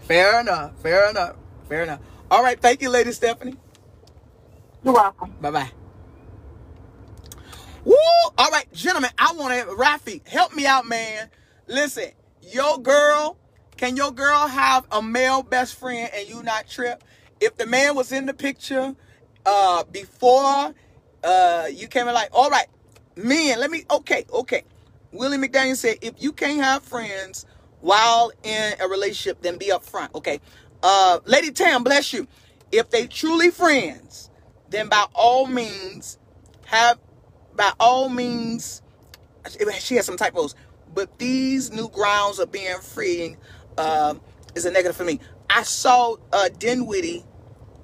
[0.00, 0.80] Fair enough.
[0.82, 1.36] Fair enough.
[1.68, 2.00] Fair enough.
[2.30, 3.56] All right, thank you, Lady Stephanie.
[4.84, 5.34] You're welcome.
[5.40, 5.70] Bye bye.
[7.84, 7.96] Woo!
[8.38, 11.30] All right, gentlemen, I want to, Rafi, help me out, man.
[11.66, 12.10] Listen,
[12.42, 13.38] your girl,
[13.80, 17.02] can your girl have a male best friend and you not trip?
[17.40, 18.94] If the man was in the picture
[19.46, 20.74] uh, before
[21.24, 22.66] uh, you came in, like, all right,
[23.16, 24.64] men, let me, okay, okay.
[25.12, 27.46] Willie McDaniel said, if you can't have friends
[27.80, 30.14] while in a relationship, then be upfront.
[30.14, 30.40] Okay.
[30.82, 32.28] Uh, Lady Tam, bless you.
[32.70, 34.28] If they truly friends,
[34.68, 36.18] then by all means,
[36.66, 36.98] have
[37.56, 38.82] by all means,
[39.78, 40.54] she has some typos,
[40.92, 43.38] but these new grounds of being free
[43.80, 44.20] um,
[44.54, 45.20] is a negative for me.
[45.48, 47.24] I saw uh, Dinwiddie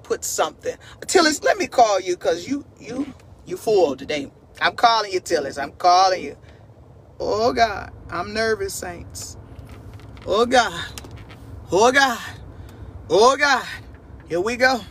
[0.03, 0.75] put something.
[1.01, 3.13] Tillis, let me call you because you you
[3.45, 4.31] you full today.
[4.61, 5.61] I'm calling you, Tillis.
[5.61, 6.37] I'm calling you.
[7.19, 9.37] Oh God, I'm nervous, saints.
[10.25, 10.85] Oh God.
[11.71, 12.19] Oh God.
[13.09, 13.65] Oh God.
[14.29, 14.81] Here we go.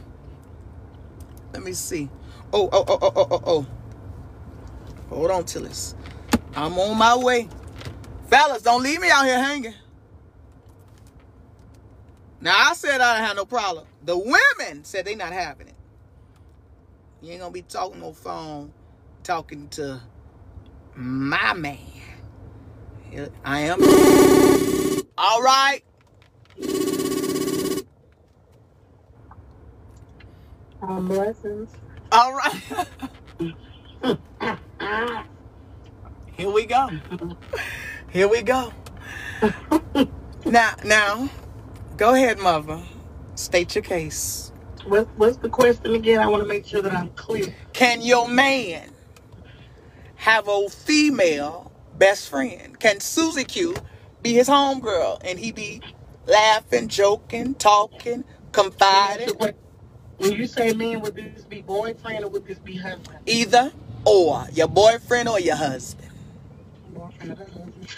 [1.52, 2.08] Let me see.
[2.52, 3.66] Oh, oh, oh, oh, oh, oh, oh.
[5.10, 5.94] Hold on, Tillis.
[6.54, 7.48] I'm on my way.
[8.28, 9.74] Fellas, don't leave me out here hanging.
[12.40, 13.86] Now, I said I didn't have no problem.
[14.04, 15.74] The women said they not having it.
[17.22, 18.72] You ain't gonna be talking no phone,
[19.22, 20.00] talking to
[20.94, 21.78] my man.
[23.44, 23.82] I am.
[25.16, 25.80] All right.
[30.82, 31.70] Um, blessings.
[32.12, 32.62] All right.
[36.36, 36.90] Here we go.
[38.10, 38.72] Here we go.
[40.44, 41.30] now, now,
[41.96, 42.80] go ahead, mother.
[43.34, 44.52] State your case.
[44.86, 46.20] What, what's the question again?
[46.20, 47.54] I want to make sure that I'm clear.
[47.72, 48.90] Can your man
[50.16, 52.78] have a female best friend?
[52.78, 53.74] Can Susie Q
[54.22, 55.82] be his homegirl and he be
[56.26, 59.30] laughing, joking, talking, confiding?
[60.18, 63.18] When you say men, would this be boyfriend or would this be husband?
[63.26, 63.72] Either
[64.04, 66.10] or your boyfriend or your husband.
[66.94, 67.88] Boyfriend or husband.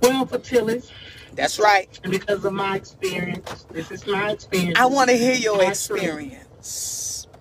[0.00, 0.90] Well, for Tillis,
[1.34, 1.88] That's right.
[2.02, 4.78] and because of my experience, this is my experience.
[4.78, 7.26] I want to hear your My experience.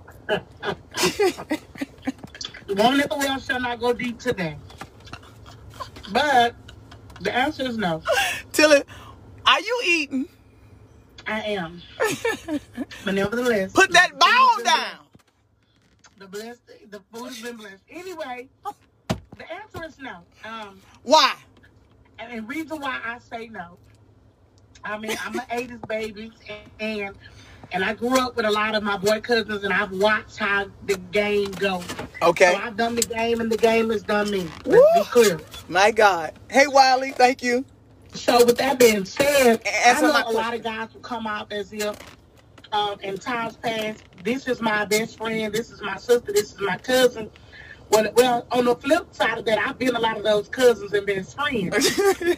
[2.67, 4.56] The woman at the well shall not go deep today.
[6.12, 6.56] But
[7.19, 8.01] the answer is no.
[8.51, 8.84] Tilly,
[9.45, 10.27] are you eating?
[11.27, 11.82] I am.
[13.06, 15.06] But nevertheless, Put that bowl food ball has been down.
[16.17, 17.84] The blessed, the food has been blessed.
[17.89, 18.49] Anyway,
[19.38, 20.19] the answer is no.
[20.45, 21.36] Um, Why?
[22.29, 23.77] And the reason why I say no,
[24.83, 27.15] I mean I'm an '80s baby, and, and
[27.71, 30.67] and I grew up with a lot of my boy cousins, and I've watched how
[30.86, 31.81] the game go.
[32.21, 32.51] Okay.
[32.51, 34.47] So I've done the game, and the game has done me.
[34.65, 35.03] Let's Woo.
[35.03, 35.39] be clear.
[35.67, 36.33] My God.
[36.49, 37.65] Hey, Wiley, thank you.
[38.13, 41.73] So with that being said, I know a lot of guys will come out as
[41.73, 41.97] if
[42.71, 46.62] um, in times past, this is my best friend, this is my sister, this is
[46.62, 47.29] my cousin.
[47.93, 50.93] Well, well, on the flip side of that, I've been a lot of those cousins
[50.93, 51.99] and best friends.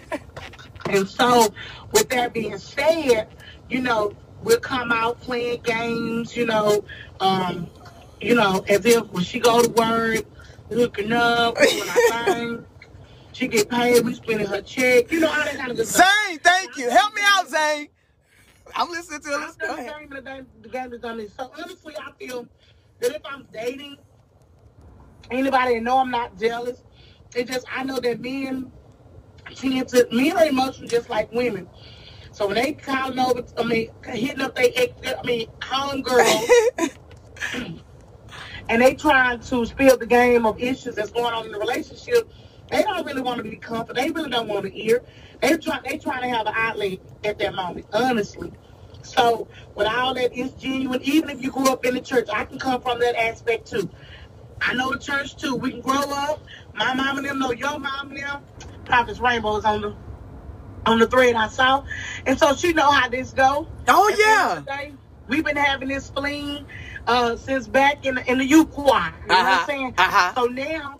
[0.87, 1.51] And so,
[1.93, 3.27] with that being said,
[3.69, 4.13] you know,
[4.43, 6.85] we'll come out playing games, you know,
[7.19, 7.67] um,
[8.21, 10.25] you know, as if when she go to work,
[10.69, 12.65] hooking up, doing our thing,
[13.31, 16.07] she get paid, we spending her check, you know, all that kind of good stuff.
[16.27, 16.87] Zane, thank you.
[16.87, 17.87] Help me out, Zane.
[18.75, 19.55] I'm listening to this.
[19.55, 21.33] Done the game, the game, the game has done this.
[21.33, 22.47] So honestly, I feel
[22.99, 23.97] that if I'm dating
[25.31, 26.83] anybody know I'm not jealous,
[27.35, 28.71] it just I know that men
[29.55, 31.67] tend to men are emotional just like women.
[32.31, 36.49] So when they calling over, I mean, hitting up they ex, I mean, home girls,
[38.69, 42.29] and they trying to spill the game of issues that's going on in the relationship,
[42.69, 44.03] they don't really want to be comforted.
[44.03, 45.03] They really don't want to hear.
[45.41, 45.79] They try.
[45.87, 48.51] They trying to have an outlet at that moment, honestly.
[49.01, 51.01] So with all that, it's genuine.
[51.03, 53.89] Even if you grew up in the church, I can come from that aspect too.
[54.61, 55.55] I know the church too.
[55.55, 56.41] We can grow up.
[56.73, 58.41] My mom and them know your mom and them.
[58.85, 59.95] Prophetess Rainbow is on the
[60.85, 61.83] on the thread I saw,
[62.25, 63.67] and so she know how this go.
[63.87, 64.49] Oh, the yeah.
[64.49, 64.93] end of the day,
[65.27, 66.65] We've been having this fling
[67.07, 69.13] uh, since back in the, in the youth choir.
[69.23, 69.95] You know what Uh-huh, I'm saying?
[69.97, 70.33] uh-huh.
[70.35, 70.99] So now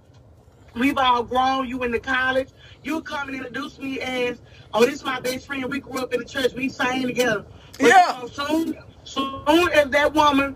[0.76, 1.68] we've all grown.
[1.68, 2.50] You in the college.
[2.84, 4.42] You come and introduce me as,
[4.74, 5.66] oh, this is my best friend.
[5.66, 6.54] We grew up in the church.
[6.54, 7.46] We sang together.
[7.80, 8.22] But, Yeah.
[8.24, 10.56] uh, soon, soon as that woman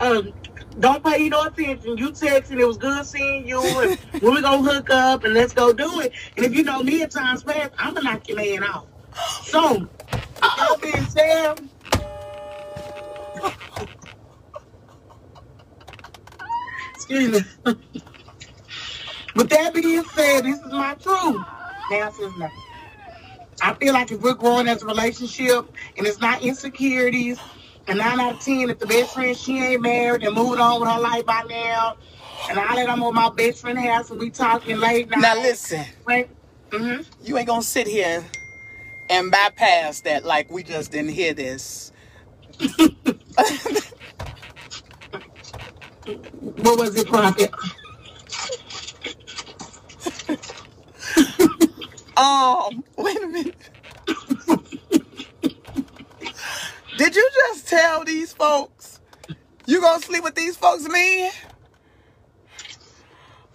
[0.00, 0.32] um,
[0.80, 4.42] don't pay you no attention, you texting, it was good seeing you, and when we
[4.42, 6.12] gonna hook up, and let's go do it.
[6.36, 8.86] And if you know me at times past, I'm gonna knock your man off.
[9.44, 9.88] So,
[10.40, 11.60] that being said,
[16.94, 17.74] excuse me.
[19.36, 21.42] With that being said, this is my truth.
[21.92, 22.32] Is.
[23.62, 27.38] I feel like if we're growing as a relationship and it's not insecurities,
[27.86, 30.80] and nine out of ten, if the best friend she ain't married and moved on
[30.80, 31.96] with her life by now,
[32.50, 35.20] and I let I'm on my best friend house and we talking late night.
[35.20, 35.84] Now, listen.
[36.70, 37.02] Mm-hmm.
[37.22, 38.24] You ain't gonna sit here
[39.10, 41.92] and bypass that like we just didn't hear this.
[46.42, 47.52] What was it, Prophet?
[52.16, 53.56] Um, wait a minute.
[56.96, 59.00] Did you just tell these folks
[59.66, 61.30] you gonna sleep with these folks, man?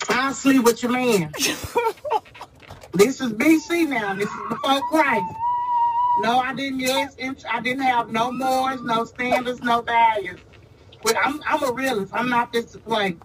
[0.09, 1.31] I'll sleep with your man.
[2.93, 4.15] This is BC now.
[4.15, 5.33] This is before Christ.
[6.21, 7.15] No, I didn't yes,
[7.49, 10.39] I didn't have no mores, no standards, no values.
[11.03, 12.13] But I'm I'm a realist.
[12.13, 13.15] I'm not this to play.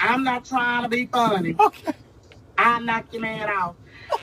[0.00, 1.54] I'm not trying to be funny.
[1.60, 1.92] Okay.
[2.58, 3.76] I'll knock your man out.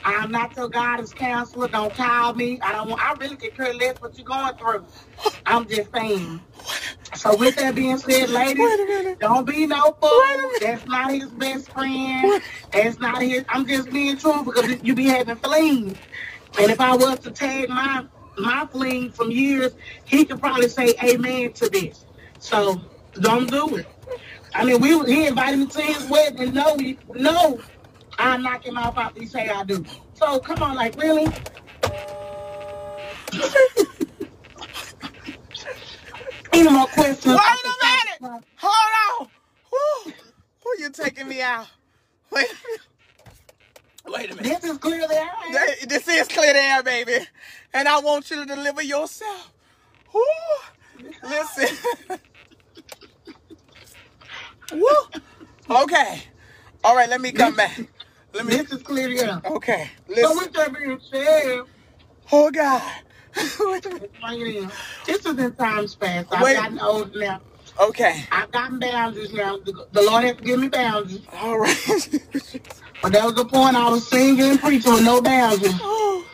[0.04, 1.68] I'm not your guidance counselor.
[1.68, 2.60] Don't call me.
[2.60, 4.84] I don't want I really could care less what you're going through.
[5.46, 6.40] I'm just saying.
[7.14, 9.20] So with that being said, ladies, Wait a minute.
[9.20, 10.50] don't be no fool.
[10.60, 12.42] That's not his best friend.
[12.72, 13.44] That's not his.
[13.48, 15.98] I'm just being true because you be having flings.
[16.58, 18.04] And if I was to tag my
[18.38, 19.72] my fling from years,
[20.04, 22.04] he could probably say amen to this.
[22.38, 22.80] So
[23.20, 23.86] don't do it.
[24.54, 27.60] I mean, we he invited me to his wedding, and no, he, no,
[28.20, 29.84] I knock him off after he say I do.
[30.14, 31.26] So come on, like really?
[36.52, 37.36] Any more questions?
[37.36, 38.44] Wait a minute.
[38.56, 39.28] Hold on.
[39.70, 40.12] Whew.
[40.64, 41.68] Who you taking me out?
[42.32, 42.80] Wait a minute.
[44.06, 44.60] Wait a minute.
[44.62, 45.52] This is clearly out.
[45.66, 47.18] Th- This is clear the air, baby.
[47.74, 49.52] And I want you to deliver yourself.
[50.14, 50.22] Woo.
[51.24, 51.76] Listen.
[54.72, 55.20] Woo.
[55.70, 56.22] Okay.
[56.84, 57.78] All right, let me come back.
[58.34, 58.56] Let me.
[58.56, 59.44] This is clearly out.
[59.46, 59.90] Okay.
[60.08, 60.36] So Listen.
[60.38, 61.62] with that being said,
[62.32, 62.82] Oh God.
[63.36, 63.84] A minute.
[64.00, 64.72] let's bring it in.
[65.06, 66.28] This is in times past.
[66.32, 66.54] I've Wait.
[66.56, 67.40] gotten old now.
[67.80, 68.24] Okay.
[68.32, 69.58] I've gotten boundaries now.
[69.58, 71.22] The, the Lord has to give me boundaries.
[71.34, 72.08] All right.
[73.02, 75.72] But that was the point I was singing and preaching with no boundaries.
[75.82, 76.26] Oh.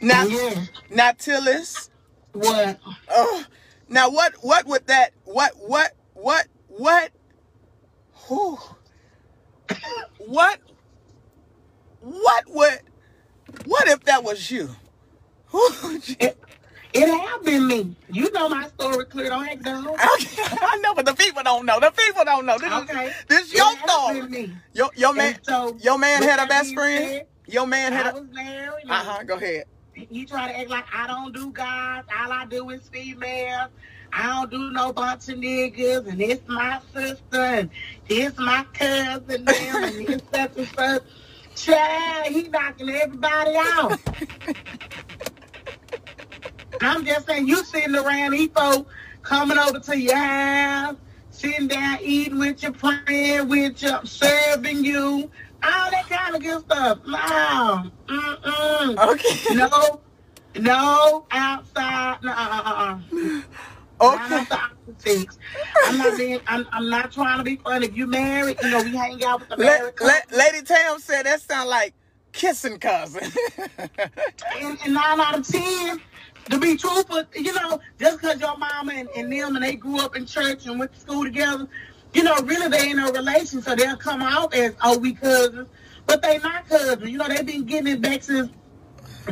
[0.00, 0.64] now, Yeah.
[0.90, 1.90] now, Tillis.
[2.32, 2.78] What?
[3.10, 3.44] Oh,
[3.88, 4.34] now what?
[4.40, 5.10] What would that?
[5.24, 5.52] What?
[5.58, 5.92] What?
[6.14, 6.46] What?
[6.68, 7.10] What?
[8.28, 8.58] Whew.
[10.18, 10.58] What?
[12.06, 12.78] What would?
[13.64, 14.70] What if that was you?
[15.46, 16.38] Who would you- It,
[16.92, 17.96] it have been me.
[18.12, 19.28] You know my story clear.
[19.28, 19.66] Don't act.
[19.66, 21.80] Okay, I know, but the people don't know.
[21.80, 22.58] The people don't know.
[22.58, 23.06] This Okay.
[23.08, 24.52] is this your story.
[24.72, 27.04] Your your man, And so, your man had a best friend.
[27.04, 28.14] said, Your man had I a.
[28.14, 28.84] was married.
[28.88, 29.22] Uh huh.
[29.24, 29.64] Go ahead.
[29.94, 32.04] he try to act like I don't do guys.
[32.20, 33.70] All I do is females.
[34.12, 37.70] I don't do no bunch of niggas, and it's my sister, and
[38.08, 41.02] it's my cousin, them, and it's such and such.
[41.56, 43.98] Chad, he knocking everybody out.
[46.82, 48.92] I'm just saying, you sitting around, these folks
[49.22, 50.96] coming over to your house,
[51.30, 55.30] sitting down, eating with your praying with you, serving you,
[55.62, 56.98] all that kind of good stuff.
[57.06, 59.12] No, mm-mm.
[59.14, 59.54] Okay.
[59.54, 60.00] no,
[60.60, 63.00] no, outside, no,
[64.00, 64.28] Okay.
[64.30, 65.38] not the opposites.
[65.86, 67.86] I'm not being, I'm, I'm not trying to be funny.
[67.86, 70.14] If you married, you know, we hang out with the La- married couple.
[70.38, 71.94] Lady Tam said that sound like
[72.32, 73.32] kissing cousin.
[73.78, 76.00] and, and nine out of ten,
[76.50, 80.00] to be truthful, you know, just because your mama and, and them and they grew
[80.00, 81.66] up in church and went to school together,
[82.14, 85.68] you know, really they ain't no relation, so they'll come out as oh we cousins,
[86.06, 87.10] but they not cousins.
[87.10, 88.50] You know, they've been getting it back since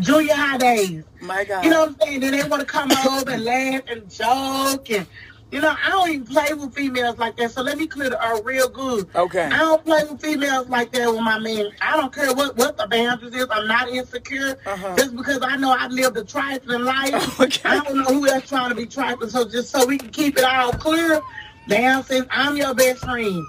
[0.01, 1.05] junior high days.
[1.21, 1.65] My God.
[1.65, 2.21] You know what I'm saying?
[2.21, 5.07] Then they want to come over and laugh and joke and.
[5.53, 7.53] You know, I don't even play with females like that.
[7.53, 9.07] So let me clear the air real good.
[9.15, 9.45] Okay.
[9.45, 11.71] I don't play with females like that with my men.
[11.81, 13.47] I don't care what, what the boundaries is.
[13.53, 14.59] I'm not insecure.
[14.67, 14.97] Uh-huh.
[14.97, 17.39] Just because I know I lived a trifling life.
[17.45, 17.69] Okay.
[17.69, 19.31] I don't know who else trying to be trifling.
[19.31, 21.21] So just so we can keep it all clear,
[21.69, 23.45] damn since I'm your best friend.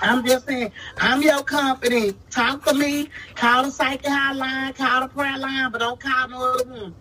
[0.00, 2.12] I'm just saying, I'm your company.
[2.30, 3.08] Talk to me.
[3.34, 6.94] Call the psychic hotline, call the prayer line, but don't call no other one.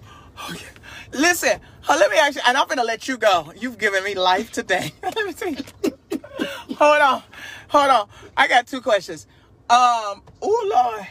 [1.13, 3.51] Listen, uh, let me ask you, and I'm gonna let you go.
[3.55, 4.93] You've given me life today.
[5.03, 5.57] let me see.
[6.75, 7.23] hold on,
[7.69, 8.09] hold on.
[8.35, 9.25] I got two questions.
[9.69, 11.07] Um, oh Lord.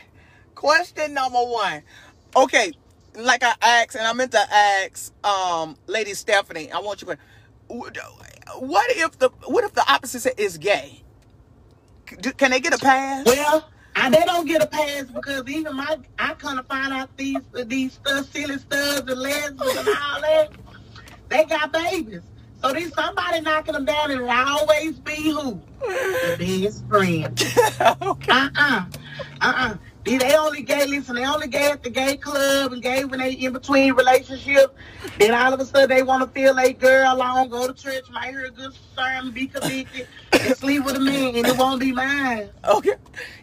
[0.54, 1.82] Question number one.
[2.34, 2.72] Okay,
[3.14, 6.72] like I asked, and I meant to ask, um, Lady Stephanie.
[6.72, 7.18] I want you to.
[7.68, 11.02] What if the what if the opposite is gay?
[12.20, 13.26] Do- Can they get a pass?
[13.26, 17.16] Well, I, they don't get a pass because even my I kind of find out
[17.16, 20.50] these these stuff, silly studs and lesbians and all that,
[21.28, 22.22] they got babies.
[22.62, 25.62] So there's somebody knocking them down, and it always be who?
[25.80, 27.40] The best friend.
[28.02, 28.32] okay.
[28.32, 28.84] Uh-uh.
[29.42, 29.76] Uh-uh.
[30.06, 33.18] They they only gay, listen, they only gay at the gay club and gay when
[33.18, 34.72] they in between relationships.
[35.18, 38.08] Then all of a sudden they want to feel a girl on, go to church,
[38.10, 41.80] might hear a good sermon, be convicted, and sleep with a man, and it won't
[41.80, 42.50] be mine.
[42.64, 42.94] Okay.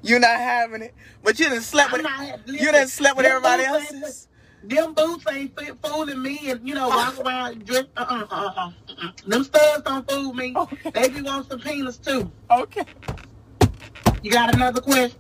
[0.02, 3.64] You're not having it, but you didn't slept with not- you didn't slept with everybody
[3.64, 4.30] else's.
[4.64, 7.84] Them boots ain't fit fooling me, and you know walk around dress.
[7.98, 8.72] Uh uh uh uh.
[9.04, 9.12] uh.
[9.28, 10.54] Them studs don't fool me.
[10.56, 10.92] Okay.
[10.92, 12.32] They be want some penis too.
[12.50, 12.86] Okay.
[14.22, 15.20] You got another question?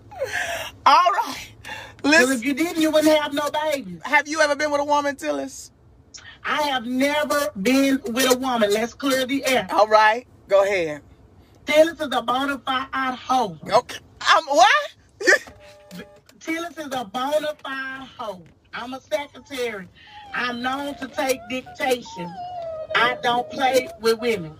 [2.19, 4.01] Because if you didn't, you wouldn't have no babies.
[4.03, 5.71] have you ever been with a woman, Tillis?
[6.45, 8.71] I have never been with a woman.
[8.71, 9.67] Let's clear the air.
[9.71, 10.27] All right.
[10.47, 11.01] Go ahead.
[11.65, 13.57] Tillis is a bona fide hoe.
[13.63, 13.99] Okay.
[14.35, 14.97] Um, what?
[16.39, 18.43] Tillis is a bona fide hoe.
[18.73, 19.87] I'm a secretary.
[20.33, 22.33] I'm known to take dictation.
[22.95, 24.53] I don't play with women.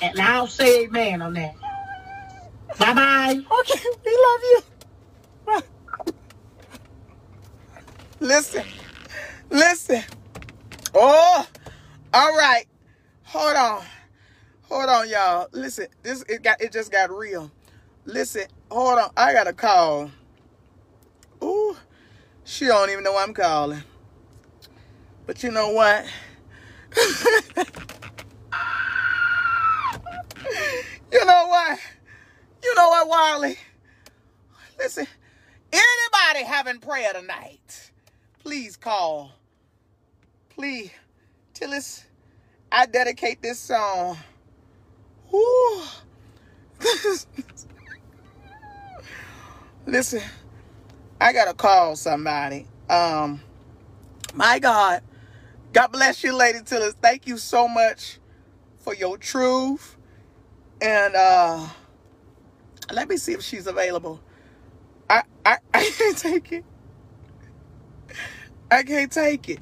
[0.00, 1.54] And I'll say amen on that.
[2.78, 3.40] Bye bye.
[3.60, 3.80] okay.
[4.04, 4.62] We love you.
[8.20, 8.64] Listen.
[9.50, 10.02] Listen.
[10.94, 11.46] Oh.
[12.14, 12.64] All right.
[13.24, 13.82] Hold on.
[14.68, 15.48] Hold on, y'all.
[15.52, 15.88] Listen.
[16.02, 17.50] This it got it just got real.
[18.04, 18.44] Listen.
[18.70, 19.10] Hold on.
[19.16, 20.10] I got a call.
[21.42, 21.76] Ooh.
[22.44, 23.82] She don't even know I'm calling.
[25.26, 26.04] But you know what?
[31.12, 31.78] you know what?
[32.62, 33.56] You know what, Wiley?
[34.78, 35.06] Listen,
[35.72, 37.89] anybody having prayer tonight,
[38.40, 39.32] please call.
[40.50, 40.90] Please.
[41.54, 42.04] Tillis,
[42.72, 44.16] I dedicate this song.
[45.32, 45.82] Woo.
[49.86, 50.22] Listen,
[51.20, 52.66] I gotta call somebody.
[52.88, 53.40] Um,
[54.34, 55.02] my God,
[55.72, 56.94] God bless you, Lady Tillis.
[57.02, 58.18] Thank you so much
[58.78, 59.96] for your truth.
[60.80, 61.66] And uh
[62.92, 64.20] let me see if she's available.
[65.10, 66.64] I I, I can't take it.
[68.70, 69.60] I can't take it.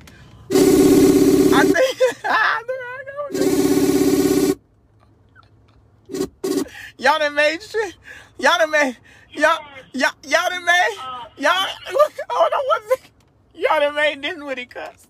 [0.53, 2.63] I think I
[6.99, 7.97] Y'all done made shit.
[8.39, 8.97] Y'all done made
[9.31, 9.59] y'all
[9.95, 10.97] y'all y'all done made
[11.39, 11.67] y'all
[12.29, 13.11] hold on one second.
[13.55, 15.07] Y'all done made this with it cuss.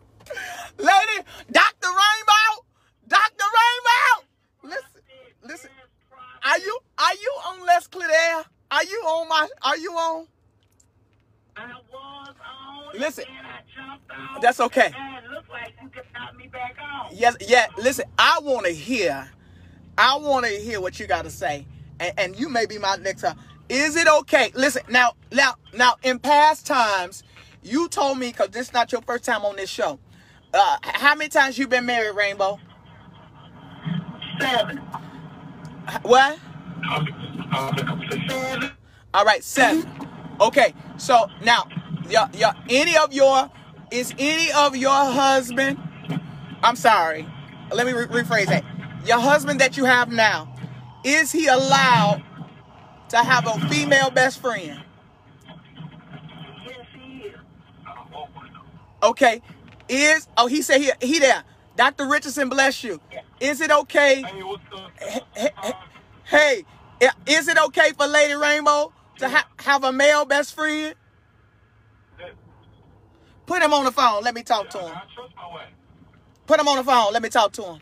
[0.77, 1.89] Lady, Dr.
[1.89, 2.65] Rainbow!
[3.09, 3.45] Dr.
[3.59, 4.27] Rainbow!
[4.65, 5.01] Listen,
[5.43, 5.71] listen.
[6.45, 8.45] Are you are you on Let's Clear Air?
[8.71, 10.27] Are you on my are you on?
[11.57, 12.35] I was
[12.95, 13.01] on.
[13.01, 13.25] Listen.
[14.41, 14.93] That's okay.
[14.97, 17.11] And it looked like you could knock me back on.
[17.13, 17.67] Yes, yeah.
[17.77, 19.31] Listen, I want to hear.
[19.97, 21.67] I want to hear what you got to say,
[21.99, 23.37] and, and you may be my next time.
[23.69, 24.51] Is it okay?
[24.55, 25.97] Listen, now, now, now.
[26.03, 27.23] In past times,
[27.63, 29.99] you told me because this is not your first time on this show.
[30.55, 32.59] Uh, how many times you been married, Rainbow?
[34.41, 34.79] Seven.
[36.03, 36.39] What?
[38.29, 38.71] Seven.
[39.13, 39.91] All right, seven.
[40.41, 41.67] Okay, so now,
[42.09, 43.51] your, your, any of your,
[43.91, 45.79] is any of your husband,
[46.63, 47.27] I'm sorry,
[47.73, 48.65] let me re- rephrase that.
[49.07, 50.49] Your husband that you have now,
[51.05, 52.23] is he allowed
[53.11, 54.81] to have a female best friend?
[56.65, 57.37] Yes, he is.
[59.03, 59.43] Okay,
[59.89, 61.45] is, oh, he said he, he there.
[61.77, 62.09] Dr.
[62.09, 63.01] Richardson, bless you.
[63.41, 64.25] Is it okay?
[65.01, 65.21] Hey?
[65.37, 65.75] Hey, hey,
[66.25, 66.65] hey,
[67.27, 70.95] is it okay for Lady Rainbow to ha- have a male best friend?
[73.49, 74.23] Put him on the phone.
[74.23, 74.89] Let me talk to him.
[74.95, 75.69] I trust my wife.
[76.47, 77.15] Put him on the phone.
[77.15, 77.79] Let me talk to him.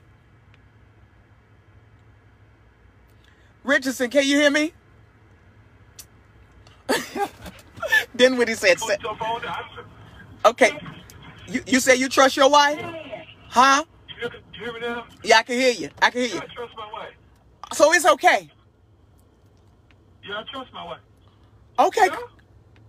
[3.65, 4.73] Richardson, can you hear me?
[8.15, 8.79] then what he said.
[8.79, 9.57] Put your phone down.
[10.45, 10.79] Okay.
[11.49, 12.81] You, you say you trust your wife?
[13.49, 13.85] Huh?
[14.23, 15.05] You you hear me now?
[15.25, 15.91] Yeah, I can hear you.
[16.01, 16.41] I can hear Yeah, you.
[16.43, 17.15] I trust my wife.
[17.73, 18.49] So it's okay.
[20.25, 21.01] Yeah, I trust my wife.
[21.81, 22.09] Okay.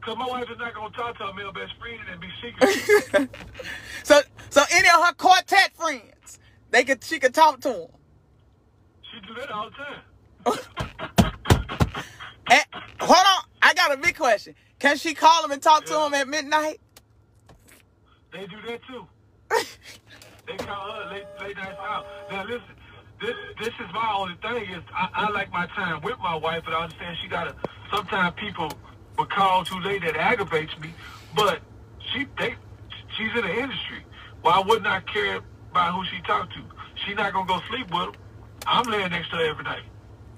[0.07, 2.29] Because my wife is not going to talk to her male best friend and be
[2.41, 3.29] secret.
[4.03, 6.39] so so any of her quartet friends,
[6.71, 7.87] they could she could talk to them.
[9.11, 10.59] she do that all the time.
[12.49, 12.63] And,
[13.01, 14.55] hold on, I got a big question.
[14.79, 16.79] Can she call him and talk to him at midnight?
[18.31, 19.05] They do that too.
[20.47, 22.05] they call her late, late night out.
[22.31, 22.63] Now listen,
[23.19, 26.61] this this is my only thing is I, I like my time with my wife,
[26.63, 27.53] but I understand she gotta.
[27.91, 28.71] Sometimes people
[29.17, 30.93] will call too late that aggravates me,
[31.35, 31.61] but
[32.13, 32.55] she they
[33.17, 34.03] she's in the industry.
[34.41, 35.39] Why wouldn't I care
[35.71, 36.61] about who she talked to?
[37.05, 38.21] She not gonna go sleep with him.
[38.65, 39.83] I'm laying next to her every night.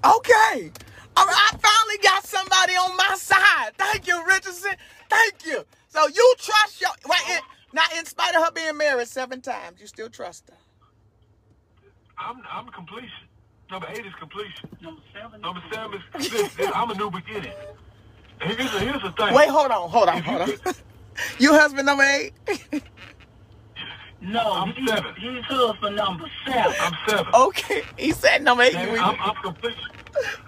[0.04, 0.72] Okay.
[1.16, 3.72] All right, I finally got somebody on my side.
[3.76, 4.72] Thank you, Richardson.
[5.08, 5.64] Thank you.
[5.88, 7.20] So you trust your wait.
[7.36, 7.40] In,
[7.72, 10.56] now, in spite of her being married seven times, you still trust her.
[12.18, 13.28] I'm I'm completion.
[13.70, 14.68] Number eight is completion.
[14.80, 15.40] Number seven.
[15.40, 17.52] Number seven is listen, I'm a new beginning.
[18.42, 19.34] Here's the, here's the thing.
[19.34, 20.50] Wait, hold on, hold on, hold on.
[21.38, 22.32] you husband number eight?
[24.22, 25.14] No, I'm he's, seven.
[25.16, 26.74] he's husband number seven.
[26.80, 27.34] I'm seven.
[27.34, 28.74] okay, he said number eight.
[28.74, 29.90] Man, I'm, I'm completion.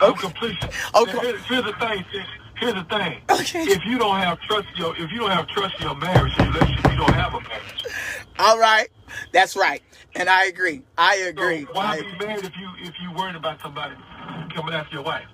[0.00, 0.20] I'm Okay.
[0.20, 0.68] completion.
[0.94, 1.12] Okay.
[1.12, 2.04] Now, Here's, here's the thing.
[2.58, 3.20] Here's the thing.
[3.30, 3.62] Okay.
[3.62, 6.32] If you don't have trust, in your if you don't have trust in your marriage,
[6.38, 7.84] your relationship, you don't have a marriage.
[8.38, 8.88] All right,
[9.32, 9.82] that's right,
[10.16, 10.82] and I agree.
[10.98, 11.64] I agree.
[11.66, 13.94] So why I- be married if you if you worried about somebody
[14.54, 15.24] coming after your wife?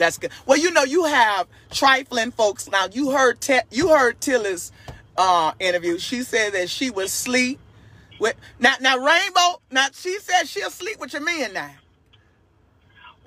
[0.00, 0.32] That's good.
[0.46, 2.68] Well, you know, you have trifling folks.
[2.70, 4.72] Now, you heard Te- you heard Tillis'
[5.18, 5.98] uh, interview.
[5.98, 7.60] She said that she was sleep
[8.18, 8.76] with now.
[8.80, 9.60] Now, Rainbow.
[9.70, 11.70] Now, she said she'll sleep with your men now.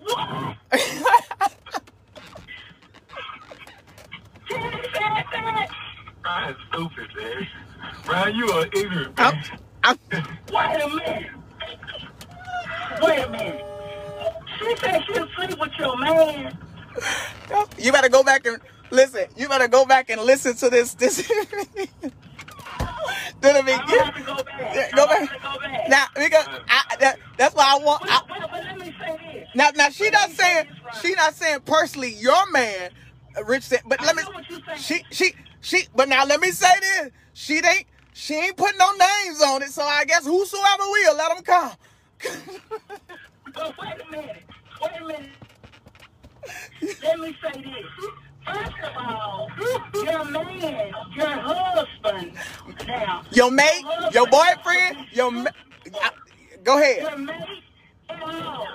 [0.69, 1.51] What?
[6.23, 7.47] Said stupid, man.
[8.07, 9.59] Ryan, you are ignorant, I'm, man.
[9.83, 9.97] I'm,
[10.51, 11.31] Wait a minute.
[13.01, 13.72] Wait a minute.
[14.59, 16.57] She said she'll sleep with your man.
[17.77, 18.59] you better go back and
[18.91, 19.25] listen.
[19.35, 20.93] You better go back and listen to this.
[20.93, 21.27] This.
[23.41, 24.91] Do the I'm gonna have to go back.
[24.95, 25.41] Go I'm back.
[25.41, 25.89] go back.
[25.89, 28.01] Now, because I, that, that's why I want.
[28.01, 29.49] But, I, but, but let me say this.
[29.53, 31.01] now, now she not say saying Ryan.
[31.01, 32.91] she not saying personally your man,
[33.37, 33.63] uh, Rich.
[33.63, 34.23] Said, but I let me.
[34.23, 34.79] know what you're saying.
[34.79, 35.87] She she she.
[35.93, 37.11] But now let me say this.
[37.33, 39.71] She ain't she ain't putting no names on it.
[39.71, 41.71] So I guess whosoever will let them come.
[43.53, 44.43] But wait a minute.
[44.81, 45.29] Wait a minute.
[47.03, 48.11] Let me say this.
[48.45, 49.49] First of all,
[50.03, 52.33] your man, your husband,
[52.87, 53.23] now.
[53.31, 53.83] Your mate,
[54.13, 55.31] your boyfriend, your.
[55.31, 55.49] Ma-
[56.01, 56.11] I-
[56.63, 57.01] go ahead.
[57.03, 57.63] Your mate,
[58.09, 58.65] no,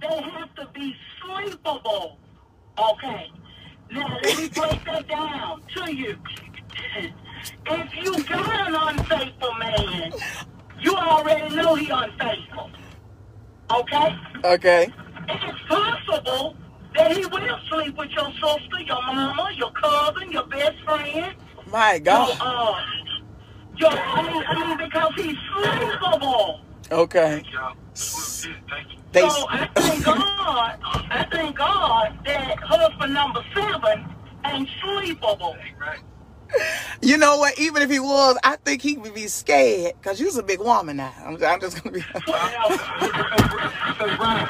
[0.00, 2.18] they have to be sleepable.
[2.78, 3.30] Okay.
[3.90, 6.18] Now let me break that down to you.
[7.66, 10.12] If you got an unfaithful man,
[10.80, 12.70] you already know he unfaithful.
[13.70, 14.16] Okay?
[14.44, 14.92] Okay.
[15.28, 16.56] It's possible
[16.94, 21.34] that he will sleep with your sister, your mama, your cousin, your best friend,
[21.70, 22.38] My your God.
[22.40, 22.82] uh
[23.76, 26.60] your I mean, I mean because he's sleepable.
[26.92, 27.42] Okay.
[27.52, 27.74] Y'all,
[28.68, 29.28] thank you.
[29.30, 30.78] So I thank God,
[31.10, 34.04] I thank God that husband number seven
[34.44, 35.56] ain't sleepable.
[37.02, 37.58] You know what?
[37.58, 40.96] Even if he was, I think he would be scared because you's a big woman
[40.98, 41.12] now.
[41.24, 42.04] I'm, I'm just gonna be.
[43.98, 44.48] Hey, Ryan.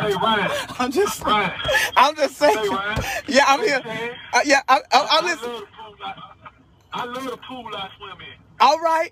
[0.00, 0.50] Hey, Ryan.
[0.78, 1.24] I'm just.
[1.24, 1.52] Ryan.
[1.96, 2.56] I'm just saying.
[2.56, 3.02] Hey, Ryan.
[3.28, 3.82] Yeah, I'm here.
[4.32, 5.50] Uh, yeah, I, I, I, listen.
[5.50, 5.96] love the pool.
[6.92, 8.34] I, love the pool I swim in.
[8.60, 9.10] All right,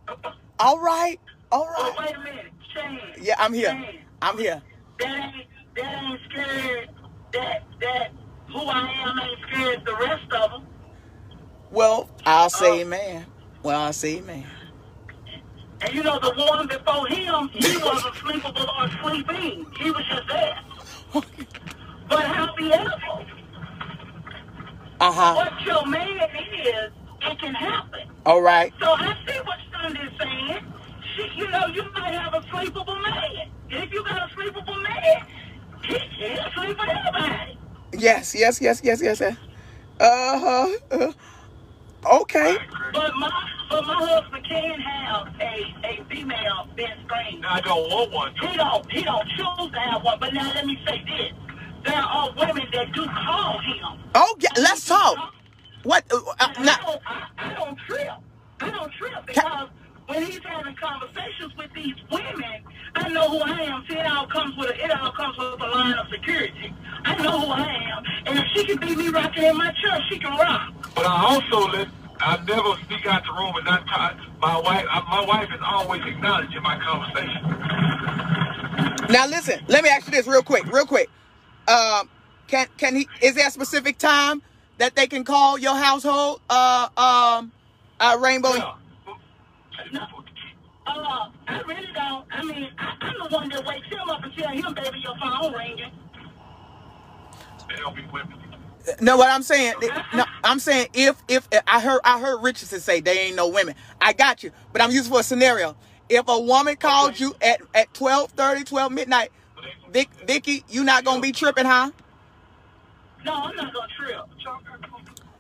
[0.59, 1.19] all right,
[1.53, 1.95] all But right.
[2.01, 3.01] wait a minute, Shane.
[3.25, 3.71] Yeah, I'm here.
[3.71, 4.63] Shane, I'm here.
[4.99, 6.91] that ain't that ain't scared
[7.33, 8.13] that that
[8.53, 10.67] who I am ain't scared the rest of them.
[11.73, 12.81] Well, I'll say Oh.
[12.83, 13.27] amen.
[13.63, 14.45] Well, I'll say amen.
[15.81, 19.67] And you know, the one before him, he wasn't sleepable or sleeping.
[19.79, 20.59] He was just there.
[22.09, 22.95] But however,
[25.01, 25.35] Uh huh.
[25.35, 26.93] what your man is,
[27.23, 28.01] it can happen.
[28.27, 28.73] All right.
[28.81, 30.65] So I see what Sunday's saying.
[31.17, 33.49] She, you know, you might have a sleepable man.
[33.71, 35.27] If you got a sleepable man,
[35.85, 37.59] he can't sleep with anybody.
[37.95, 39.21] Yes, yes, yes, yes, yes.
[39.21, 39.37] yes.
[40.01, 40.69] Uh-huh.
[40.91, 41.13] Uh,
[42.05, 42.59] okay.
[42.93, 43.31] But my,
[43.71, 47.45] but my husband can have a, a female best friend.
[47.47, 48.35] I don't want one.
[48.41, 50.19] He don't, he don't choose to have one.
[50.21, 51.33] But now let me say this:
[51.85, 54.01] there are women that do call him.
[54.15, 55.35] Oh, yeah, let's talk.
[55.85, 56.05] What?
[56.13, 58.09] Uh, uh, now, I, don't, I, I don't trip.
[58.61, 59.69] I don't trip because
[60.13, 62.63] when he's having conversations with these women,
[62.95, 63.85] I know who I am.
[63.89, 66.75] See, it all comes with a, it all comes with a line of security.
[67.05, 70.03] I know who I am, and if she can beat me rocking in my church,
[70.11, 70.73] she can rock.
[70.95, 71.89] But I also let
[72.21, 74.17] I never speak out the room and not talk.
[74.41, 77.63] My wife, I, my wife is always acknowledging my conversation.
[79.09, 79.61] now listen.
[79.69, 81.09] Let me ask you this real quick, real quick.
[81.69, 82.09] Um,
[82.49, 83.09] can can he?
[83.23, 84.43] Is there a specific time
[84.79, 86.43] that they can call your household?
[86.51, 87.53] Uh, um,
[87.99, 88.55] uh, Rainbow.
[88.55, 88.75] Yeah.
[90.85, 92.27] Uh, I really don't.
[92.31, 95.17] I mean, I, I'm the one that wakes him up and tell him, baby, your
[95.19, 95.91] phone ringing.
[97.69, 98.39] They don't be women.
[99.01, 99.75] No, what I'm saying,
[100.13, 103.77] no, I'm saying if if I heard I heard Richardson say they ain't no women.
[104.01, 105.77] I got you, but I'm using for a scenario.
[106.09, 109.31] If a woman called you at at 12, 12 midnight,
[109.93, 111.91] Vic, Vicky, you not gonna be tripping, huh?
[113.25, 114.21] No, I'm not gonna trip.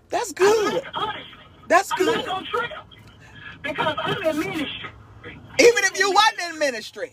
[0.09, 0.75] That's I'm good.
[0.75, 1.23] not, honestly,
[1.67, 2.25] That's I'm good.
[3.65, 4.91] Not gonna trip because I'm in ministry.
[5.61, 7.13] Even if you wasn't in ministry.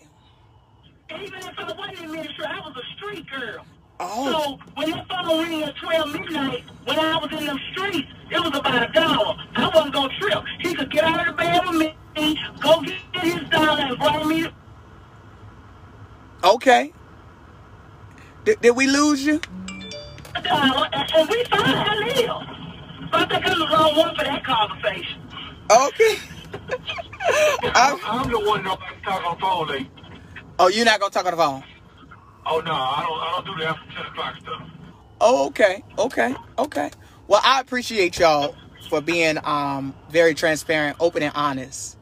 [1.10, 3.66] Even if I wasn't in ministry, I was a street girl.
[4.00, 8.08] Oh, So when that phone rang at 12 midnight, when I was in them streets,
[8.30, 9.36] it was about a dollar.
[9.56, 10.44] I wasn't gonna trip.
[10.60, 14.28] He could get out of the bed with me, go get his dollar, and bring
[14.28, 14.48] me.
[16.44, 16.92] okay.
[18.44, 19.40] Did, did we lose you?
[20.36, 21.44] a dollar, and, and we.
[21.52, 23.10] I live.
[23.10, 25.22] But I think I'm the wrong one for that conversation.
[25.70, 26.16] Okay.
[27.74, 29.86] I'm, I'm the one that talk on the phone
[30.58, 31.64] oh, you're not gonna talk on the phone.
[32.46, 33.20] Oh no, I don't.
[33.20, 34.62] I don't do the after ten o'clock stuff.
[35.20, 36.90] Oh, okay, okay, okay.
[37.28, 38.54] Well, I appreciate y'all
[38.88, 41.98] for being um very transparent, open, and honest.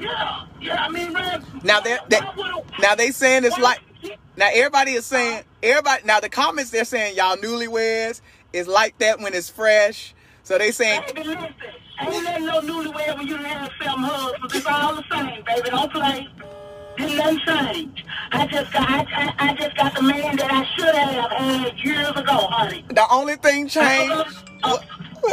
[0.00, 0.84] Yeah, yeah.
[0.84, 1.44] I mean, man.
[1.64, 3.80] Now they're they, why would a- now they saying it's like
[4.36, 8.20] now everybody is saying everybody now the comments they're saying y'all newlyweds
[8.52, 10.14] is like that when it's fresh.
[10.42, 11.54] So they saying listen.
[12.00, 14.54] Ain't nothing no newlywed when you done had seven husbands.
[14.56, 15.70] It's all the same, baby.
[15.70, 16.28] Don't play.
[16.96, 18.04] Didn't nothing change.
[18.32, 21.78] I just got, I, I, I just got the man that I should have had
[21.78, 22.84] years ago, honey.
[22.88, 24.12] the only thing changed.
[24.64, 24.78] A,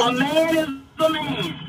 [0.01, 0.67] a man is
[0.99, 1.59] a man.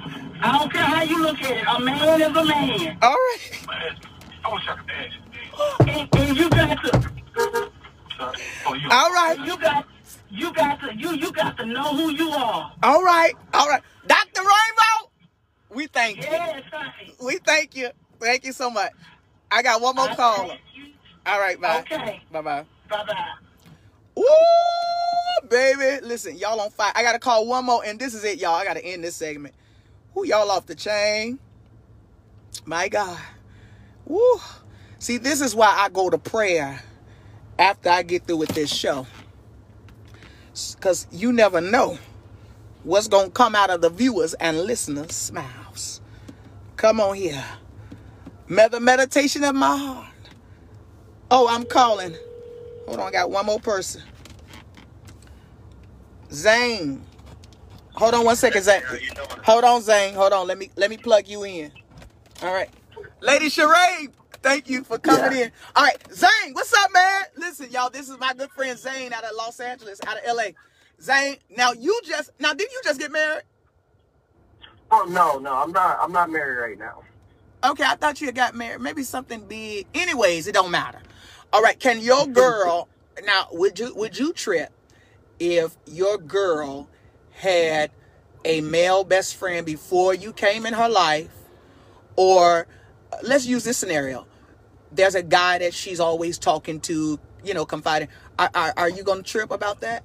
[0.42, 1.64] I don't care how you look at it.
[1.66, 2.98] A man is a man.
[3.02, 3.96] All right, Man,
[4.44, 5.14] I wish I could dance.
[5.14, 5.92] you.
[5.92, 7.10] And, and you got to,
[8.16, 8.38] Sorry.
[8.66, 8.88] Oh, you.
[8.90, 9.86] all right, you got,
[10.30, 12.72] you got to, you, you got to know who you are.
[12.82, 13.82] all right, all right.
[14.06, 15.10] Doctor Rainbow,
[15.70, 16.22] we thank you.
[16.30, 17.14] Yes, honey.
[17.22, 17.90] We thank you.
[18.18, 18.92] Thank you so much.
[19.50, 20.56] I got one more I caller.
[21.26, 21.80] All right, bye.
[21.80, 22.22] Okay.
[22.32, 22.64] Bye bye.
[22.88, 23.34] Bye-bye.
[24.16, 24.24] Woo,
[25.48, 26.04] baby.
[26.04, 26.92] Listen, y'all on fire.
[26.94, 28.54] I gotta call one more, and this is it, y'all.
[28.54, 29.54] I gotta end this segment.
[30.14, 31.38] Who y'all off the chain?
[32.64, 33.18] My God.
[34.06, 34.40] Woo.
[34.98, 36.82] See, this is why I go to prayer
[37.58, 39.06] after I get through with this show.
[40.80, 41.98] Cause you never know
[42.84, 46.00] what's gonna come out of the viewers and listeners' mouths.
[46.76, 47.44] Come on here.
[48.48, 50.06] Med- meditation of my heart.
[51.30, 52.16] Oh, I'm calling.
[52.86, 54.02] Hold on, I got one more person.
[56.32, 57.04] Zane.
[57.94, 58.82] Hold on one second, Zane.
[59.44, 60.14] Hold on, Zane.
[60.14, 60.46] Hold on.
[60.46, 61.72] Let me let me plug you in.
[62.42, 62.70] All right.
[63.20, 64.08] Lady Sheree,
[64.42, 65.52] thank you for coming in.
[65.76, 67.22] All right, Zane, what's up, man?
[67.36, 70.50] Listen, y'all, this is my good friend Zane out of Los Angeles, out of LA.
[71.00, 73.42] Zane, now you just now did you just get married?
[74.90, 75.98] Oh no, no, I'm not.
[76.00, 77.02] I'm not married right now.
[77.62, 78.80] Okay, I thought you had got married.
[78.80, 79.86] Maybe something big.
[79.94, 81.00] Anyways, it don't matter.
[81.52, 82.88] All right, can your girl
[83.24, 84.72] now would you would you trip
[85.38, 86.88] if your girl
[87.32, 87.90] had
[88.44, 91.30] a male best friend before you came in her life
[92.16, 92.66] or
[93.22, 94.26] let's use this scenario.
[94.92, 98.08] There's a guy that she's always talking to, you know, confiding.
[98.38, 100.04] Are, are, are you going to trip about that?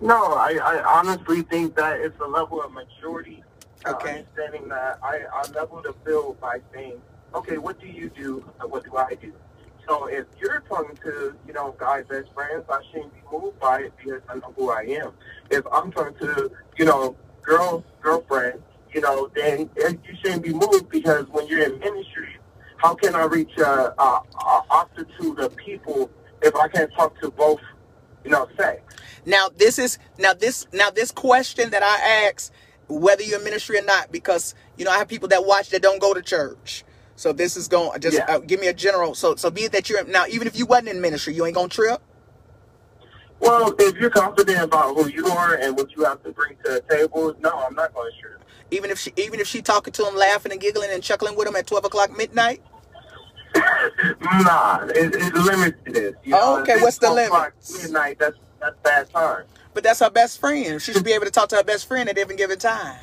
[0.00, 3.44] No, I, I honestly think that it's a level of maturity.
[3.86, 4.26] uh, Okay.
[4.36, 7.02] Understanding that I, I level the field by saying,
[7.34, 9.32] okay, what do you do what do I do?
[9.88, 13.82] So if you're talking to, you know, guys as friends, I shouldn't be moved by
[13.82, 15.12] it because I know who I am.
[15.50, 18.62] If I'm talking to, you know, girl girlfriend,
[18.94, 22.31] you know, then you shouldn't be moved because when you're in ministry,
[22.82, 26.10] how can I reach a, a, a multitude of people
[26.42, 27.60] if I can't talk to both,
[28.24, 28.82] you know, sex?
[29.26, 32.52] Now this is now this now this question that I ask,
[32.88, 35.82] whether you're in ministry or not, because you know I have people that watch that
[35.82, 36.84] don't go to church.
[37.16, 38.26] So this is going just Yeah.
[38.28, 39.14] uh, give me a general.
[39.14, 41.54] So so be it that you're now even if you wasn't in ministry, you ain't
[41.56, 42.00] gonna trip.
[43.40, 46.72] Well, if you're confident about who you are and what you have to bring to
[46.72, 48.44] the table, no, I'm not going to trip.
[48.70, 51.48] Even if she even if she talking to him, laughing and giggling and chuckling with
[51.48, 52.62] him at twelve o'clock midnight.
[53.54, 56.14] Nah, it, it's limited to this.
[56.24, 57.52] You Oh, know, okay, what's the limit?
[57.82, 59.44] Midnight, that's that's bad time.
[59.74, 60.80] But that's her best friend.
[60.82, 63.00] She should be able to talk to her best friend at every given time.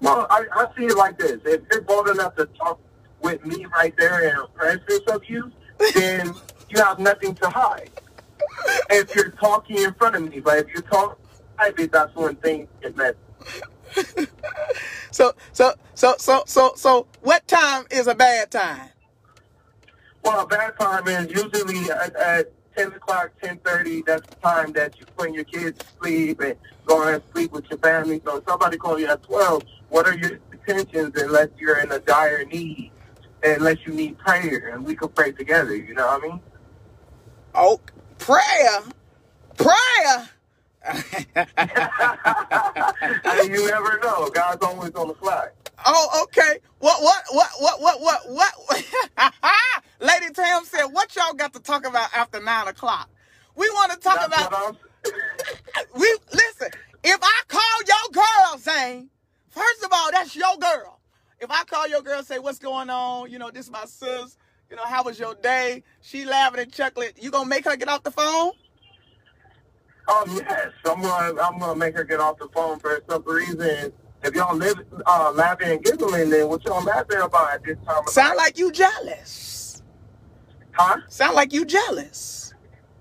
[0.00, 2.80] Well, I, I see it like this: if you're bold enough to talk
[3.22, 5.52] with me right there in presence of you,
[5.94, 6.34] then
[6.70, 7.90] you have nothing to hide.
[8.90, 11.16] If you're talking in front of me, but if you're talking
[11.56, 13.16] private, that's when things get messy.
[15.10, 18.90] So so so so so so what time is a bad time?
[20.28, 24.04] Well, bad time is usually at, at 10 o'clock, 10.30.
[24.04, 26.54] That's the time that you put your kids to sleep and
[26.84, 28.20] going to sleep with your family.
[28.26, 31.98] So if somebody call you at 12, what are your intentions unless you're in a
[32.00, 32.90] dire need,
[33.42, 36.40] unless you need prayer, and we could pray together, you know what I mean?
[37.54, 37.80] Oh,
[38.18, 38.82] prayer,
[39.56, 40.28] prayer.
[43.24, 44.28] and you never know.
[44.28, 45.48] God's always on the fly.
[45.86, 46.58] Oh, okay.
[46.78, 48.84] What, what, what, what, what, what, what?
[50.00, 53.08] Lady Tam said, "What y'all got to talk about after nine o'clock?
[53.56, 54.76] We want to talk That's about.
[55.94, 56.68] We listen.
[57.04, 59.10] If I call your girl, Zane,
[59.48, 61.00] first of all, that's your girl.
[61.40, 63.30] If I call your girl, say, "What's going on?
[63.30, 64.36] You know, this is my sis.
[64.70, 67.10] You know, how was your day?" She laughing and chuckling.
[67.20, 68.52] You gonna make her get off the phone?
[70.08, 73.92] Um, yes, I'm gonna I'm gonna make her get off the phone for some reason.
[74.22, 77.98] If y'all live uh, laughing and giggling, then what y'all laughing about at this time
[77.98, 79.82] of Sound like you jealous.
[80.72, 81.00] Huh?
[81.08, 82.52] Sound like you jealous.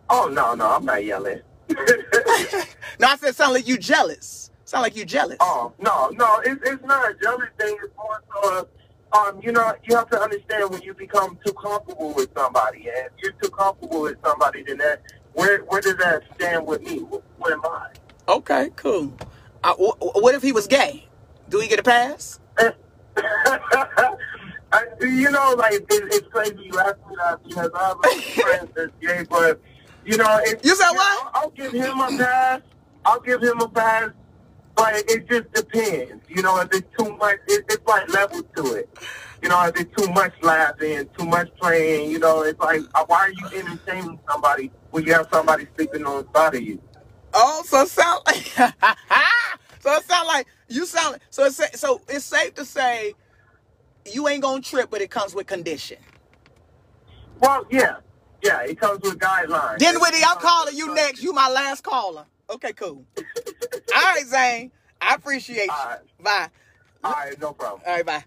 [0.09, 1.41] Oh no, no, I'm not yelling.
[2.99, 4.49] No, I said sound like you jealous.
[4.65, 5.37] Sound like you jealous.
[5.39, 7.77] oh no, no, it's it's not a jealous thing.
[7.83, 8.67] It's more so,
[9.13, 13.05] um, you know, you have to understand when you become too comfortable with somebody, and
[13.07, 15.01] if you're too comfortable with somebody, then that
[15.33, 16.99] where where does that stand with me?
[17.37, 17.89] What am I?
[18.27, 19.13] Okay, cool.
[19.63, 21.06] Uh, wh- what if he was gay?
[21.49, 22.39] Do we get a pass?
[23.17, 28.21] I, you know, like it, it's crazy you ask me that because I have a
[28.41, 29.61] friend that's gay, but
[30.05, 31.31] you know, it, You said know, what?
[31.33, 32.61] I'll give him a pass.
[33.05, 34.09] I'll give him a pass,
[34.75, 36.23] but it just depends.
[36.29, 38.89] You know, if it's too much, it, it's like levels to it.
[39.41, 43.05] You know, if it's too much laughing, too much playing, you know, it's like, uh,
[43.07, 46.81] why are you entertaining somebody when you have somebody sleeping on the side of you?
[47.33, 48.37] Oh, so it sound like
[49.79, 53.13] so it sound like you sound so it's so it's safe to say
[54.11, 55.97] you ain't gonna trip, but it comes with condition.
[57.39, 57.97] Well, yeah,
[58.41, 59.77] yeah, it comes with guidelines.
[59.77, 61.21] Dinwiddie, I'm calling you next.
[61.21, 62.25] You my last caller.
[62.49, 63.05] Okay, cool.
[63.17, 64.71] All right, Zane.
[65.01, 65.71] I appreciate you.
[65.71, 65.99] All right.
[66.23, 66.47] Bye.
[67.03, 67.81] All right, no problem.
[67.85, 68.23] All right, bye.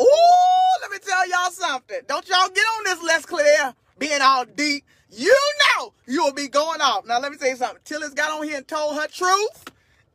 [0.00, 2.00] Ooh, let me tell y'all something.
[2.06, 4.84] Don't y'all get on this less clear, being all deep.
[5.10, 5.36] You
[5.76, 7.06] know you'll be going off.
[7.06, 7.80] Now let me tell you something.
[7.84, 9.64] Tillis got on here and told her truth,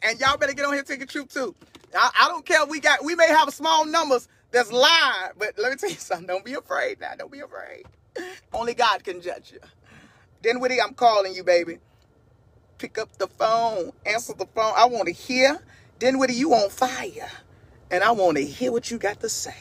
[0.06, 1.56] and y'all better get on here and take a troop too.
[1.95, 2.66] I, I don't care.
[2.66, 6.28] We got we may have small numbers that's live, but let me tell you something.
[6.28, 7.16] Don't be afraid now.
[7.18, 7.86] Don't be afraid.
[8.53, 9.60] Only God can judge you.
[10.41, 11.80] Dinwiddie, I'm calling you, baby.
[12.78, 13.91] Pick up the phone.
[14.06, 14.74] Answer the phone.
[14.76, 15.60] I want to hear.
[15.99, 17.30] Dinwiddie, you on fire.
[17.89, 19.56] And I want to hear what you got to say.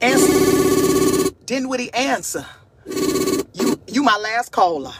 [0.00, 1.30] Answer.
[1.46, 2.46] Dinwiddie, answer.
[2.86, 4.94] You you my last caller.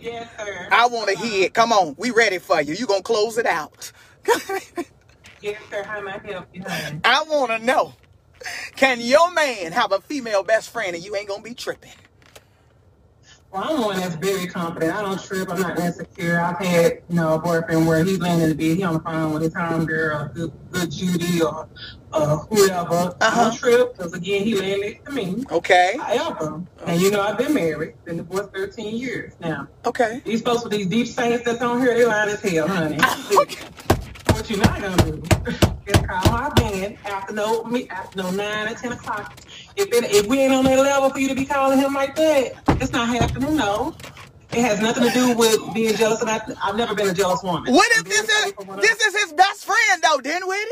[0.00, 0.68] Yes, sir.
[0.72, 1.54] I want to hear it.
[1.54, 1.96] Come on.
[1.98, 2.74] We ready for you.
[2.74, 3.92] You going to close it out.
[5.42, 5.84] Yes, sir.
[5.84, 7.00] How may I help you, honey?
[7.04, 7.94] I want to know.
[8.76, 11.92] Can your man have a female best friend and you ain't going to be tripping?
[13.52, 14.94] Well, I'm one that's very confident.
[14.94, 15.50] I don't trip.
[15.50, 16.40] I'm not insecure.
[16.40, 19.00] I've had, you know, a boyfriend where he's laying in the bed, he on the
[19.00, 21.68] phone with his homegirl, good, good Judy or
[22.16, 22.94] uh, whoever.
[23.20, 23.44] I Uh-huh.
[23.50, 25.44] don't trip because, again, he laying next to me.
[25.50, 25.96] Okay.
[26.00, 29.68] However, and you know, I've been married, been divorced 13 years now.
[29.84, 30.20] Okay.
[30.24, 32.98] These folks with these deep saints that's on here, they lying as hell, honey.
[33.40, 33.64] Okay.
[34.32, 35.22] What you're not gonna do
[35.86, 39.34] is call our band after no me after no nine or ten o'clock.
[39.76, 42.14] If it, if we ain't on that level for you to be calling him like
[42.16, 42.52] that,
[42.82, 43.56] it's not happening.
[43.56, 43.96] No,
[44.52, 46.20] it has nothing to do with being jealous.
[46.20, 47.72] And I, I've never been a jealous woman.
[47.72, 50.70] What if this is thankful when I- this is his best friend though, Dinwiddie?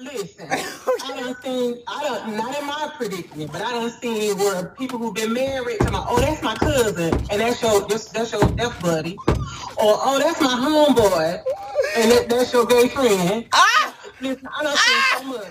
[0.00, 4.66] Listen, I done seen, I don't, not in my predicament, but I done seen where
[4.78, 8.32] people who've been married come out, oh, that's my cousin, and that's your, that's, that's
[8.32, 9.36] your deaf buddy, or
[10.00, 11.42] oh, that's my homeboy,
[11.98, 13.46] and that, that's your gay friend.
[13.52, 13.94] Ah!
[14.20, 15.46] Listen, I done seen so much.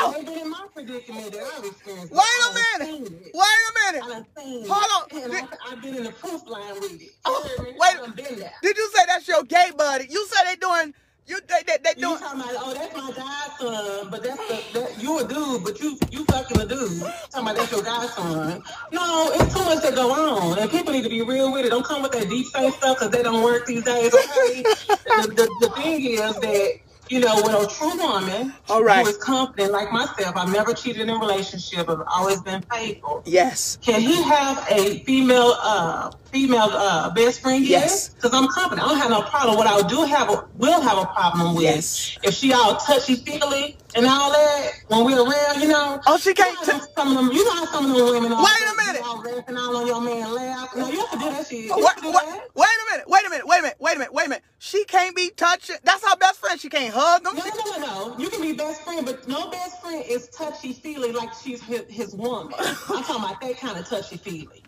[0.00, 0.10] Ow!
[0.12, 2.12] It ain't been in my predicament that I've experienced.
[2.12, 2.54] Wait a
[2.84, 3.12] minute.
[3.34, 4.08] Wait a minute.
[4.08, 4.70] done seen it.
[4.70, 5.30] Hold on.
[5.30, 7.10] Did- I, I've been in the proof line with it.
[7.26, 7.78] Oh, You hear me?
[7.78, 7.92] wait.
[7.94, 8.52] I done been there.
[8.62, 10.06] Did you say that's your gay buddy?
[10.10, 10.94] You say they doing
[11.26, 15.02] you they they, they You talking about, oh, that's my godson, but that's the, that,
[15.02, 17.00] you a dude, but you you fucking a dude.
[17.00, 18.62] Talking about that's your godson.
[18.92, 21.70] No, it's too much that go on, and people need to be real with it.
[21.70, 24.14] Don't come with that deep face stuff because they don't work these days.
[24.14, 24.62] Okay?
[24.62, 26.72] the, the, the thing is that
[27.08, 29.04] you know, with a true woman All right.
[29.04, 31.88] who is confident like myself, I've never cheated in a relationship.
[31.88, 33.22] I've always been faithful.
[33.24, 33.78] Yes.
[33.82, 37.64] Can he have a female uh female uh best friend?
[37.64, 38.08] Yes.
[38.10, 38.86] Because I'm confident.
[38.86, 39.56] I don't have no problem.
[39.56, 42.18] What I do have a will have a problem with Yes.
[42.22, 46.00] if she all touchy feely and all that when we're around, you know.
[46.06, 48.06] Oh, she can't You know, t- some of them, you know how some of them
[48.10, 48.32] women.
[48.32, 49.02] All Wait a minute.
[49.04, 50.76] All laughing all on your man laugh.
[50.76, 51.70] No, you have to do that shit.
[51.70, 52.48] Wait, have to do wait, that.
[52.54, 54.44] wait a minute, wait a minute, wait a minute, wait a minute, wait a minute.
[54.58, 55.76] She can't be touching.
[55.84, 56.60] That's her best friend.
[56.60, 57.36] She can't hug them.
[57.36, 58.18] No, no, no, no, no.
[58.18, 61.84] You can be best friend, but no best friend is touchy feely like she's his,
[61.88, 62.54] his woman.
[62.58, 64.65] I'm talking about that kind of touchy feely.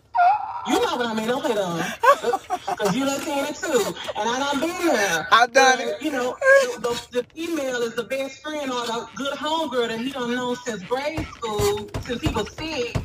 [0.67, 1.27] You know what I mean?
[1.27, 1.81] Don't play dumb.
[2.21, 3.93] Because you done seen it too.
[4.15, 5.27] And I done been there.
[5.31, 6.01] I've done it.
[6.01, 6.37] You know,
[6.77, 10.55] the, the, female is the best friend or the good homegirl that he done known
[10.57, 12.97] since grade school, since he was sick.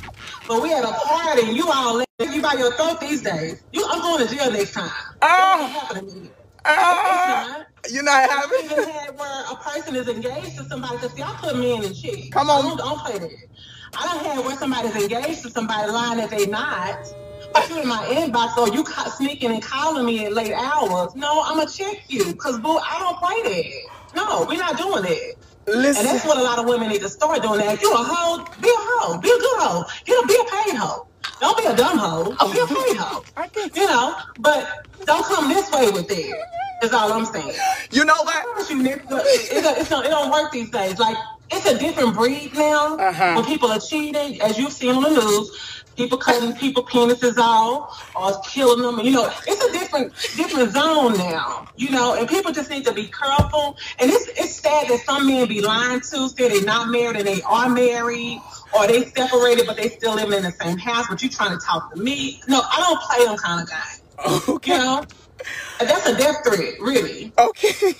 [0.47, 3.63] But we had a party and you all let you by your throat these days.
[3.71, 4.91] You, I'm going to jail next time.
[5.21, 5.57] Oh.
[5.57, 6.29] It ain't happening to me.
[6.65, 7.67] Oh.
[7.87, 7.93] It's not.
[7.93, 8.65] you're not I having.
[8.65, 10.97] even had where a person is engaged to somebody.
[10.97, 12.29] Cause see, I put men and chicks.
[12.29, 12.63] Come on.
[12.63, 13.31] don't, don't play that.
[13.97, 16.99] I don't had where somebody's engaged to somebody lying that they not.
[17.53, 18.83] But you in my inbox, or you
[19.15, 21.15] sneaking and calling me at late hours.
[21.15, 24.15] No, I'ma check you, cause boo, I don't play that.
[24.15, 25.35] No, we're not doing that.
[25.67, 27.59] And Listen, that's what a lot of women need to start doing.
[27.59, 29.83] That if you a hoe, be a hoe, be a good hoe.
[30.05, 31.07] You know, be a paid hoe.
[31.39, 32.35] Don't be a dumb hoe.
[32.39, 32.53] Oh.
[32.53, 33.23] Be a paid hoe.
[33.75, 36.35] You know, but don't come this way with it.
[36.83, 37.53] Is all I'm saying.
[37.91, 38.45] you know what?
[38.69, 40.99] it's it don't work these days.
[40.99, 41.17] Like,
[41.51, 42.97] it's a different breed now.
[42.97, 43.33] Uh-huh.
[43.35, 48.11] When people are cheating, as you've seen on the news, people cutting people penises off
[48.15, 49.05] or killing them.
[49.05, 51.67] You know, it's a different different zone now.
[51.75, 53.77] You know, and people just need to be careful.
[53.99, 57.27] And it's it's sad that some men be lying to, say they're not married and
[57.27, 58.41] they are married.
[58.73, 61.07] Or they separated, but they still living in the same house.
[61.07, 62.41] But you trying to talk to me?
[62.47, 64.01] No, I don't play them kind of games.
[64.49, 64.73] Okay.
[64.73, 65.03] You know,
[65.79, 67.33] that's a death threat, really.
[67.37, 67.93] Okay.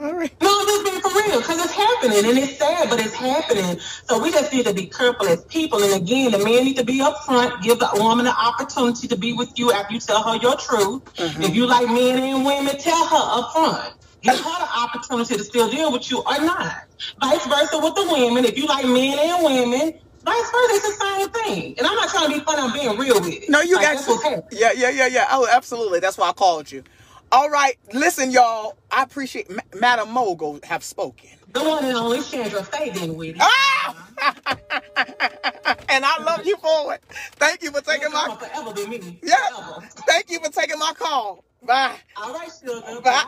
[0.00, 0.32] All right.
[0.40, 3.78] No, I'm just being for real because it's happening and it's sad, but it's happening.
[4.08, 5.82] So we just need to be careful as people.
[5.82, 9.34] And again, the man need to be upfront, give the woman the opportunity to be
[9.34, 11.04] with you after you tell her your truth.
[11.16, 11.42] Mm-hmm.
[11.42, 13.92] If you like men and women, tell her upfront.
[14.22, 16.84] Give her the opportunity to still deal with you or not.
[17.20, 18.46] Vice versa with the women.
[18.46, 21.74] If you like men and women, vice versa, it's the same thing.
[21.76, 23.50] And I'm not trying to be funny, I'm being real with it.
[23.50, 24.58] No, you like, got what's.
[24.58, 25.26] Yeah, yeah, yeah, yeah.
[25.30, 26.00] Oh, absolutely.
[26.00, 26.84] That's why I called you.
[27.32, 27.76] All right.
[27.92, 28.76] Listen, y'all.
[28.90, 31.30] I appreciate Ma- Madam Mogul have spoken.
[31.52, 33.36] The one and only Chandra Faye it.
[33.40, 33.96] Ah!
[35.88, 37.02] and I love you for it.
[37.36, 39.18] Thank you for taking my forever be me.
[39.22, 39.36] yeah.
[39.54, 39.88] Forever.
[40.06, 41.44] Thank you for taking my call.
[41.62, 41.96] Bye.
[42.16, 43.00] All right, sugar.
[43.00, 43.24] Bye.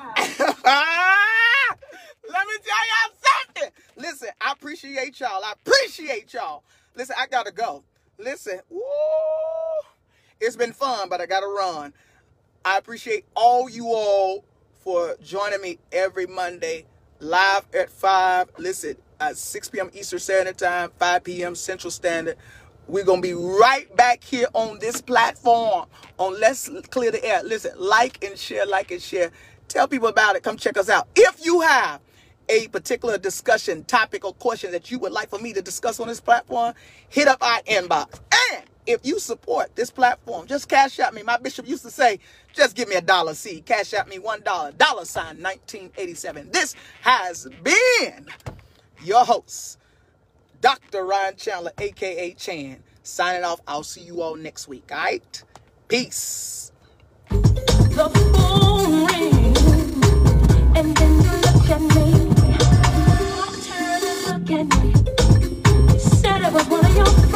[0.65, 1.17] Bye.
[2.33, 3.71] Let me tell y'all something.
[3.97, 5.45] Listen, I appreciate y'all.
[5.45, 6.65] I appreciate y'all.
[6.97, 7.85] Listen, I gotta go.
[8.19, 8.81] Listen, woo,
[10.41, 11.93] it's been fun, but I gotta run.
[12.65, 14.45] I appreciate all you all
[14.83, 16.87] for joining me every Monday
[17.19, 18.51] live at 5.
[18.59, 19.91] Listen, at 6 p.m.
[19.95, 21.55] Eastern Standard Time, 5 p.m.
[21.55, 22.37] Central Standard.
[22.87, 25.87] We're going to be right back here on this platform
[26.19, 27.43] on Let's Clear the Air.
[27.43, 29.31] Listen, like and share, like and share.
[29.69, 30.43] Tell people about it.
[30.43, 31.09] Come check us out.
[31.17, 32.01] If you have
[32.53, 36.09] a particular discussion, topic, or question that you would like for me to discuss on
[36.09, 36.75] this platform,
[37.09, 38.21] hit up our inbox.
[38.53, 41.23] And if you support this platform, just Cash App me.
[41.23, 42.19] My bishop used to say,
[42.53, 43.65] just give me a dollar seed.
[43.65, 44.71] Cash App me one dollar.
[44.73, 46.51] Dollar sign 1987.
[46.51, 48.27] This has been
[49.03, 49.79] your host,
[50.61, 51.07] Dr.
[51.07, 52.83] Ryan Chandler, aka Chan.
[53.03, 53.61] Signing off.
[53.67, 54.91] I'll see you all next week.
[54.93, 55.45] All right?
[55.89, 56.71] Peace.
[57.31, 59.59] The phone rings,
[60.77, 62.02] and then you look at me.
[64.55, 64.85] And look at
[67.27, 67.32] me.